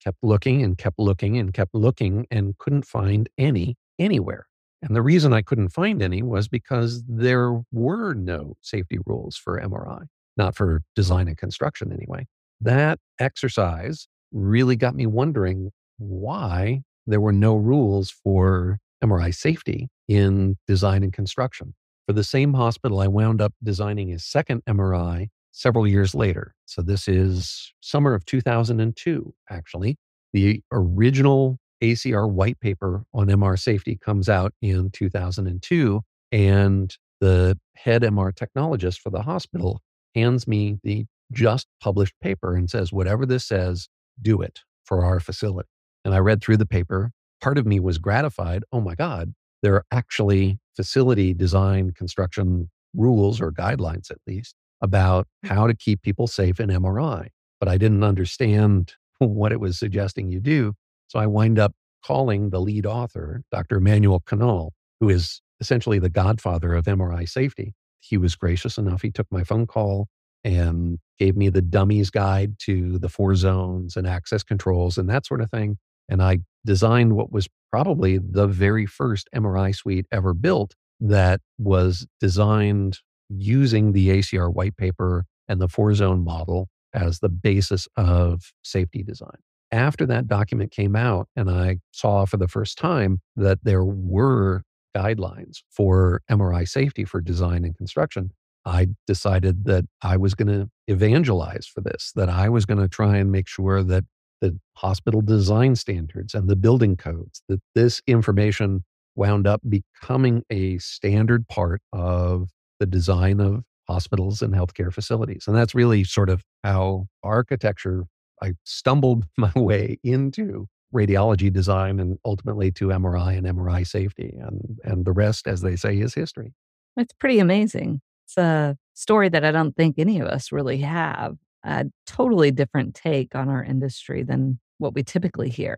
kept 0.04 0.24
looking 0.24 0.64
and 0.64 0.78
kept 0.78 0.98
looking 1.00 1.38
and 1.38 1.54
kept 1.54 1.76
looking 1.76 2.26
and 2.32 2.58
couldn't 2.58 2.86
find 2.86 3.28
any 3.38 3.76
anywhere. 4.00 4.48
And 4.82 4.96
the 4.96 5.02
reason 5.02 5.34
I 5.34 5.42
couldn't 5.42 5.70
find 5.70 6.02
any 6.02 6.22
was 6.22 6.48
because 6.48 7.04
there 7.08 7.62
were 7.72 8.14
no 8.14 8.56
safety 8.62 9.00
rules 9.06 9.36
for 9.36 9.60
MRI, 9.60 10.06
not 10.38 10.56
for 10.56 10.82
design 10.96 11.28
and 11.28 11.38
construction 11.38 11.92
anyway. 11.92 12.26
That 12.62 13.00
exercise 13.20 14.08
really 14.32 14.76
got 14.76 14.96
me 14.96 15.08
wondering 15.08 15.72
why 15.98 16.84
there 17.08 17.22
were 17.22 17.34
no 17.34 17.56
rules 17.56 18.12
for 18.12 18.78
MRI 19.04 19.34
safety 19.34 19.90
in 20.08 20.58
design 20.68 21.04
and 21.04 21.12
construction. 21.14 21.74
For 22.08 22.14
the 22.14 22.24
same 22.24 22.54
hospital, 22.54 23.02
I 23.02 23.08
wound 23.08 23.42
up 23.42 23.54
designing 23.62 24.14
a 24.14 24.20
second 24.20 24.64
MRI 24.66 25.28
several 25.52 25.86
years 25.86 26.16
later. 26.16 26.56
So 26.66 26.82
this 26.82 27.06
is 27.08 27.74
summer 27.82 28.14
of 28.14 28.26
2002, 28.26 29.34
actually. 29.50 29.98
The 30.32 30.62
original 30.72 31.58
ACR 31.84 32.32
white 32.32 32.62
paper 32.62 33.04
on 33.14 33.28
MR 33.28 33.60
safety 33.60 33.98
comes 33.98 34.30
out 34.30 34.54
in 34.62 34.90
2002. 34.92 36.02
And 36.32 36.96
the 37.20 37.60
head 37.76 38.04
MR 38.04 38.32
technologist 38.32 39.00
for 39.00 39.10
the 39.10 39.24
hospital 39.24 39.82
hands 40.16 40.48
me 40.48 40.78
the 40.84 41.06
just 41.34 41.68
published 41.82 42.14
paper 42.22 42.56
and 42.56 42.70
says, 42.70 42.94
whatever 42.94 43.26
this 43.26 43.46
says, 43.46 43.90
do 44.22 44.42
it 44.42 44.62
for 44.86 45.04
our 45.04 45.20
facility. 45.20 45.68
And 46.06 46.14
I 46.14 46.20
read 46.20 46.42
through 46.42 46.58
the 46.58 46.66
paper. 46.66 47.12
Part 47.42 47.58
of 47.58 47.66
me 47.66 47.82
was 47.82 47.98
gratified. 47.98 48.64
Oh 48.72 48.80
my 48.80 48.96
God, 48.96 49.34
there 49.62 49.76
are 49.76 49.86
actually 49.92 50.60
facility 50.76 51.34
design 51.34 51.92
construction 51.92 52.70
rules 52.94 53.42
or 53.42 53.52
guidelines, 53.52 54.12
at 54.12 54.18
least, 54.28 54.56
about 54.82 55.28
mm. 55.46 55.50
how 55.50 55.68
to 55.68 55.76
keep 55.76 56.02
people 56.02 56.28
safe 56.28 56.60
in 56.60 56.70
MRI. 56.70 57.28
But 57.60 57.70
I 57.70 57.78
didn't 57.78 58.04
understand 58.04 58.94
what 59.20 59.52
it 59.52 59.60
was 59.60 59.78
suggesting 59.78 60.32
you 60.32 60.40
do. 60.40 60.74
So 61.08 61.20
I 61.20 61.28
wind 61.28 61.58
up 61.58 61.74
calling 62.06 62.50
the 62.50 62.60
lead 62.60 62.86
author, 62.86 63.44
Dr. 63.52 63.78
Emanuel 63.78 64.22
Kanal, 64.22 64.72
who 65.00 65.10
is 65.10 65.42
essentially 65.60 66.00
the 66.00 66.10
godfather 66.10 66.74
of 66.74 66.86
MRI 66.86 67.28
safety. 67.28 67.74
He 68.00 68.18
was 68.18 68.36
gracious 68.36 68.78
enough. 68.78 69.02
He 69.02 69.12
took 69.12 69.28
my 69.32 69.44
phone 69.44 69.66
call 69.68 70.08
and 70.44 71.00
gave 71.18 71.36
me 71.36 71.50
the 71.50 71.62
dummies 71.62 72.10
guide 72.10 72.56
to 72.60 73.00
the 73.00 73.10
four 73.10 73.36
zones 73.36 73.96
and 73.98 74.08
access 74.08 74.44
controls 74.44 74.98
and 74.98 75.10
that 75.10 75.26
sort 75.26 75.42
of 75.42 75.50
thing. 75.50 75.78
And 76.08 76.22
I 76.22 76.40
designed 76.66 77.14
what 77.14 77.32
was 77.32 77.48
probably 77.72 78.18
the 78.18 78.48
very 78.48 78.86
first 78.86 79.30
MRI 79.36 79.76
suite 79.76 80.06
ever 80.12 80.34
built 80.34 80.76
that 81.00 81.42
was 81.58 82.08
designed 82.20 83.00
using 83.30 83.92
the 83.92 84.10
ACR 84.10 84.54
white 84.54 84.78
paper 84.78 85.26
and 85.48 85.62
the 85.62 85.68
four 85.68 85.94
zone 85.94 86.24
model 86.24 86.68
as 86.94 87.20
the 87.20 87.30
basis 87.30 87.88
of 87.96 88.52
safety 88.64 89.04
design. 89.04 89.38
After 89.72 90.06
that 90.06 90.28
document 90.28 90.72
came 90.72 90.96
out, 90.96 91.28
and 91.36 91.50
I 91.50 91.80
saw 91.92 92.26
for 92.26 92.38
the 92.38 92.48
first 92.48 92.78
time 92.78 93.20
that 93.36 93.60
there 93.64 93.84
were 93.84 94.64
guidelines 94.96 95.58
for 95.70 96.22
MRI 96.32 96.68
safety 96.68 97.04
for 97.04 97.20
design 97.22 97.66
and 97.66 97.76
construction, 97.78 98.32
I 98.66 98.88
decided 99.06 99.66
that 99.66 99.86
I 100.02 100.18
was 100.18 100.36
going 100.36 100.48
to 100.48 100.70
evangelize 100.88 101.68
for 101.68 101.82
this, 101.82 102.12
that 102.16 102.30
I 102.30 102.50
was 102.50 102.66
going 102.66 102.80
to 102.80 102.88
try 102.88 103.18
and 103.18 103.32
make 103.32 103.48
sure 103.48 103.84
that 103.84 104.06
the 104.42 104.58
hospital 104.76 105.22
design 105.22 105.76
standards 105.76 106.34
and 106.34 106.50
the 106.50 106.56
building 106.56 106.96
codes, 106.96 107.42
that 107.48 107.62
this 107.76 108.02
information 108.08 108.84
wound 109.16 109.48
up 109.48 109.62
becoming 109.68 110.44
a 110.50 110.78
standard 110.78 111.48
part 111.48 111.82
of 111.92 112.50
the 112.80 112.86
design 112.86 113.40
of 113.40 113.64
hospitals 113.88 114.42
and 114.42 114.54
healthcare 114.54 114.94
facilities. 114.94 115.46
And 115.48 115.56
that's 115.56 115.74
really 115.74 116.04
sort 116.04 116.30
of 116.30 116.44
how 116.64 117.08
architecture, 117.24 118.06
I 118.42 118.54
stumbled 118.66 119.26
my 119.38 119.52
way 119.56 119.98
into 120.04 120.68
radiology 120.94 121.52
design 121.52 122.00
and 122.00 122.18
ultimately 122.24 122.72
to 122.72 122.88
MRI 122.88 123.38
and 123.38 123.46
MRI 123.46 123.86
safety. 123.86 124.38
And, 124.40 124.80
and 124.84 125.06
the 125.06 125.12
rest, 125.12 125.48
as 125.48 125.62
they 125.62 125.76
say, 125.76 125.98
is 125.98 126.14
history. 126.14 126.54
It's 126.96 127.14
pretty 127.14 127.40
amazing. 127.40 128.02
It's 128.26 128.38
a 128.38 128.78
story 128.94 129.30
that 129.30 129.44
I 129.44 129.52
don't 129.52 129.76
think 129.76 129.96
any 129.98 130.20
of 130.20 130.28
us 130.28 130.52
really 130.52 130.80
have. 130.80 131.38
A 131.68 131.86
totally 132.06 132.50
different 132.50 132.96
take 132.96 133.36
on 133.36 133.50
our 133.50 133.62
industry 133.62 134.24
than 134.24 134.58
what 134.78 134.94
we 134.94 135.04
typically 135.04 135.50
hear. 135.50 135.78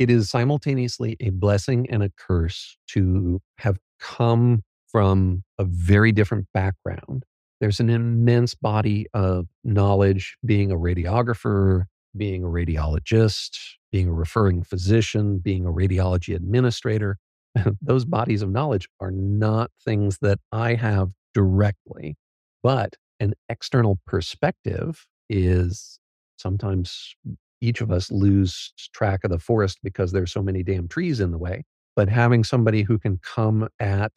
It 0.00 0.10
is 0.10 0.28
simultaneously 0.28 1.16
a 1.20 1.30
blessing 1.30 1.86
and 1.90 2.02
a 2.02 2.10
curse 2.18 2.76
to 2.88 3.40
have 3.58 3.78
come 4.00 4.62
from 4.90 5.44
a 5.58 5.64
very 5.64 6.10
different 6.10 6.46
background. 6.52 7.24
There's 7.60 7.78
an 7.78 7.88
immense 7.88 8.54
body 8.54 9.06
of 9.14 9.46
knowledge 9.62 10.36
being 10.44 10.72
a 10.72 10.76
radiographer, 10.76 11.84
being 12.16 12.42
a 12.42 12.48
radiologist, 12.48 13.58
being 13.92 14.08
a 14.08 14.12
referring 14.12 14.64
physician, 14.64 15.38
being 15.38 15.66
a 15.66 15.72
radiology 15.72 16.34
administrator. 16.34 17.16
Those 17.80 18.04
bodies 18.04 18.42
of 18.42 18.50
knowledge 18.50 18.88
are 19.00 19.12
not 19.12 19.70
things 19.84 20.18
that 20.20 20.40
I 20.50 20.74
have 20.74 21.12
directly, 21.32 22.16
but 22.62 22.94
an 23.20 23.34
external 23.48 23.98
perspective 24.06 25.06
is 25.28 25.98
sometimes 26.36 27.14
each 27.60 27.80
of 27.80 27.90
us 27.90 28.10
lose 28.10 28.72
track 28.92 29.20
of 29.24 29.30
the 29.30 29.38
forest 29.38 29.78
because 29.82 30.12
there's 30.12 30.32
so 30.32 30.42
many 30.42 30.62
damn 30.62 30.88
trees 30.88 31.20
in 31.20 31.32
the 31.32 31.38
way. 31.38 31.64
But 31.96 32.08
having 32.08 32.44
somebody 32.44 32.82
who 32.82 32.98
can 32.98 33.18
come 33.22 33.68
at 33.80 34.12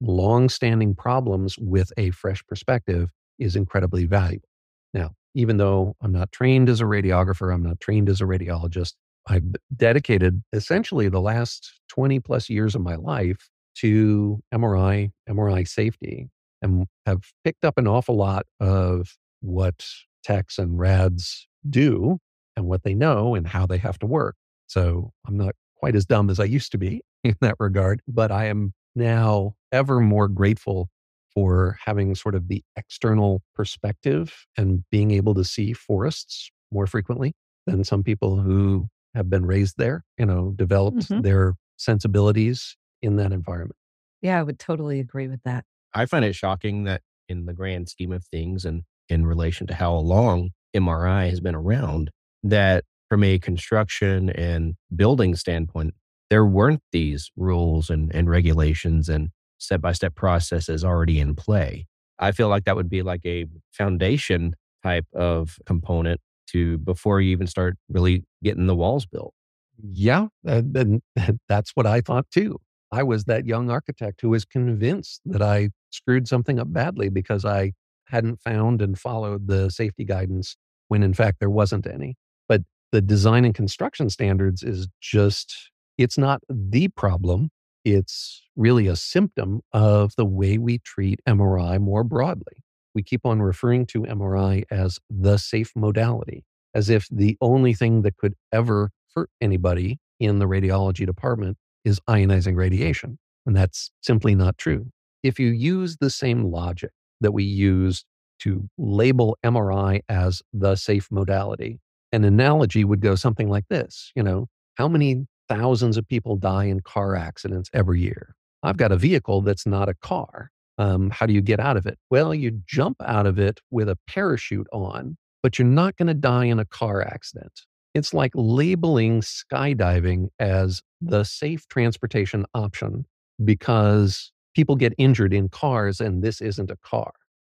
long-standing 0.00 0.94
problems 0.94 1.56
with 1.58 1.92
a 1.96 2.10
fresh 2.10 2.44
perspective 2.46 3.10
is 3.38 3.56
incredibly 3.56 4.06
valuable. 4.06 4.48
Now, 4.92 5.10
even 5.34 5.56
though 5.56 5.96
I'm 6.00 6.12
not 6.12 6.30
trained 6.30 6.68
as 6.68 6.80
a 6.80 6.84
radiographer, 6.84 7.52
I'm 7.52 7.62
not 7.62 7.80
trained 7.80 8.08
as 8.08 8.20
a 8.20 8.24
radiologist, 8.24 8.92
I've 9.26 9.44
dedicated 9.74 10.42
essentially 10.52 11.08
the 11.08 11.20
last 11.20 11.80
20 11.88 12.20
plus 12.20 12.48
years 12.48 12.74
of 12.74 12.82
my 12.82 12.94
life 12.94 13.48
to 13.76 14.40
MRI, 14.54 15.10
MRI 15.28 15.66
safety, 15.66 16.28
and 16.62 16.86
have 17.06 17.22
picked 17.42 17.64
up 17.64 17.78
an 17.78 17.88
awful 17.88 18.16
lot 18.16 18.46
of 18.60 19.16
what 19.40 19.84
techs 20.24 20.58
and 20.58 20.78
rads 20.78 21.46
do 21.68 22.18
and 22.56 22.66
what 22.66 22.82
they 22.82 22.94
know 22.94 23.34
and 23.34 23.46
how 23.46 23.66
they 23.66 23.78
have 23.78 23.98
to 23.98 24.06
work. 24.06 24.36
So 24.66 25.12
I'm 25.26 25.36
not 25.36 25.54
quite 25.76 25.94
as 25.94 26.06
dumb 26.06 26.30
as 26.30 26.40
I 26.40 26.44
used 26.44 26.72
to 26.72 26.78
be 26.78 27.02
in 27.24 27.36
that 27.40 27.56
regard, 27.58 28.00
but 28.08 28.30
I 28.32 28.46
am 28.46 28.72
now 28.94 29.54
ever 29.72 30.00
more 30.00 30.28
grateful 30.28 30.88
for 31.34 31.76
having 31.84 32.14
sort 32.14 32.34
of 32.34 32.48
the 32.48 32.62
external 32.76 33.42
perspective 33.54 34.46
and 34.56 34.84
being 34.90 35.10
able 35.10 35.34
to 35.34 35.44
see 35.44 35.72
forests 35.72 36.50
more 36.70 36.86
frequently 36.86 37.34
than 37.66 37.82
some 37.82 38.04
people 38.04 38.38
who 38.38 38.88
have 39.14 39.28
been 39.28 39.44
raised 39.44 39.76
there, 39.78 40.04
you 40.16 40.26
know, 40.26 40.52
developed 40.56 41.08
mm-hmm. 41.08 41.22
their 41.22 41.54
sensibilities 41.76 42.76
in 43.02 43.16
that 43.16 43.32
environment. 43.32 43.76
Yeah, 44.22 44.38
I 44.38 44.42
would 44.42 44.58
totally 44.58 45.00
agree 45.00 45.28
with 45.28 45.42
that. 45.44 45.64
I 45.92 46.06
find 46.06 46.24
it 46.24 46.34
shocking 46.34 46.84
that 46.84 47.02
in 47.28 47.46
the 47.46 47.52
grand 47.52 47.88
scheme 47.88 48.12
of 48.12 48.24
things 48.24 48.64
and 48.64 48.82
in 49.08 49.26
relation 49.26 49.66
to 49.68 49.74
how 49.74 49.94
long 49.94 50.50
MRI 50.74 51.28
has 51.28 51.40
been 51.40 51.54
around, 51.54 52.10
that 52.42 52.84
from 53.08 53.24
a 53.24 53.38
construction 53.38 54.30
and 54.30 54.74
building 54.94 55.34
standpoint, 55.36 55.94
there 56.30 56.44
weren't 56.44 56.82
these 56.92 57.30
rules 57.36 57.90
and, 57.90 58.14
and 58.14 58.28
regulations 58.28 59.08
and 59.08 59.28
step 59.58 59.80
by 59.80 59.92
step 59.92 60.14
processes 60.14 60.84
already 60.84 61.20
in 61.20 61.34
play. 61.34 61.86
I 62.18 62.32
feel 62.32 62.48
like 62.48 62.64
that 62.64 62.76
would 62.76 62.88
be 62.88 63.02
like 63.02 63.24
a 63.24 63.46
foundation 63.72 64.54
type 64.82 65.06
of 65.14 65.58
component 65.66 66.20
to 66.48 66.78
before 66.78 67.20
you 67.20 67.30
even 67.30 67.46
start 67.46 67.76
really 67.88 68.24
getting 68.42 68.66
the 68.66 68.74
walls 68.74 69.06
built. 69.06 69.34
Yeah, 69.82 70.28
and 70.44 71.02
that's 71.48 71.72
what 71.74 71.86
I 71.86 72.00
thought 72.00 72.26
too. 72.30 72.58
I 72.92 73.02
was 73.02 73.24
that 73.24 73.46
young 73.46 73.70
architect 73.70 74.20
who 74.20 74.30
was 74.30 74.44
convinced 74.44 75.20
that 75.26 75.42
I 75.42 75.70
screwed 75.90 76.28
something 76.28 76.60
up 76.60 76.72
badly 76.72 77.08
because 77.08 77.44
I 77.44 77.72
hadn't 78.06 78.40
found 78.40 78.82
and 78.82 78.98
followed 78.98 79.48
the 79.48 79.70
safety 79.70 80.04
guidance 80.04 80.56
when 80.88 81.02
in 81.02 81.14
fact 81.14 81.40
there 81.40 81.50
wasn't 81.50 81.86
any. 81.86 82.16
But 82.48 82.62
the 82.92 83.00
design 83.00 83.44
and 83.44 83.54
construction 83.54 84.10
standards 84.10 84.62
is 84.62 84.88
just, 85.00 85.70
it's 85.98 86.18
not 86.18 86.42
the 86.48 86.88
problem. 86.88 87.50
It's 87.84 88.42
really 88.56 88.86
a 88.86 88.96
symptom 88.96 89.60
of 89.72 90.14
the 90.16 90.24
way 90.24 90.58
we 90.58 90.78
treat 90.78 91.20
MRI 91.28 91.80
more 91.80 92.04
broadly. 92.04 92.62
We 92.94 93.02
keep 93.02 93.26
on 93.26 93.42
referring 93.42 93.86
to 93.86 94.02
MRI 94.02 94.64
as 94.70 94.98
the 95.10 95.36
safe 95.36 95.72
modality, 95.74 96.44
as 96.74 96.88
if 96.88 97.08
the 97.10 97.36
only 97.40 97.74
thing 97.74 98.02
that 98.02 98.16
could 98.16 98.34
ever 98.52 98.90
hurt 99.14 99.30
anybody 99.40 99.98
in 100.20 100.38
the 100.38 100.46
radiology 100.46 101.04
department 101.04 101.56
is 101.84 102.00
ionizing 102.08 102.56
radiation. 102.56 103.18
And 103.46 103.56
that's 103.56 103.90
simply 104.00 104.34
not 104.34 104.56
true. 104.56 104.86
If 105.22 105.38
you 105.38 105.48
use 105.48 105.96
the 105.98 106.10
same 106.10 106.44
logic 106.44 106.92
that 107.24 107.32
we 107.32 107.44
use 107.44 108.04
to 108.40 108.68
label 108.78 109.36
MRI 109.44 110.00
as 110.08 110.42
the 110.52 110.76
safe 110.76 111.08
modality, 111.10 111.80
an 112.12 112.24
analogy 112.24 112.84
would 112.84 113.00
go 113.00 113.14
something 113.14 113.48
like 113.48 113.66
this 113.68 114.12
You 114.14 114.22
know, 114.22 114.48
how 114.76 114.88
many 114.88 115.26
thousands 115.48 115.96
of 115.96 116.08
people 116.08 116.36
die 116.36 116.64
in 116.64 116.80
car 116.80 117.16
accidents 117.16 117.70
every 117.72 118.00
year? 118.00 118.34
I've 118.62 118.76
got 118.76 118.92
a 118.92 118.96
vehicle 118.96 119.42
that's 119.42 119.66
not 119.66 119.88
a 119.88 119.94
car. 119.94 120.50
Um, 120.78 121.10
how 121.10 121.26
do 121.26 121.32
you 121.32 121.40
get 121.40 121.60
out 121.60 121.76
of 121.76 121.86
it? 121.86 121.98
Well, 122.10 122.34
you 122.34 122.62
jump 122.66 122.96
out 123.04 123.26
of 123.26 123.38
it 123.38 123.60
with 123.70 123.88
a 123.88 123.98
parachute 124.08 124.66
on, 124.72 125.16
but 125.42 125.58
you're 125.58 125.68
not 125.68 125.96
going 125.96 126.08
to 126.08 126.14
die 126.14 126.46
in 126.46 126.58
a 126.58 126.64
car 126.64 127.02
accident. 127.02 127.52
It's 127.94 128.12
like 128.12 128.32
labeling 128.34 129.20
skydiving 129.20 130.28
as 130.40 130.82
the 131.00 131.22
safe 131.22 131.68
transportation 131.68 132.44
option 132.54 133.04
because 133.44 134.32
people 134.54 134.76
get 134.76 134.94
injured 134.98 135.34
in 135.34 135.48
cars 135.48 136.00
and 136.00 136.22
this 136.22 136.40
isn't 136.40 136.70
a 136.70 136.76
car. 136.76 137.12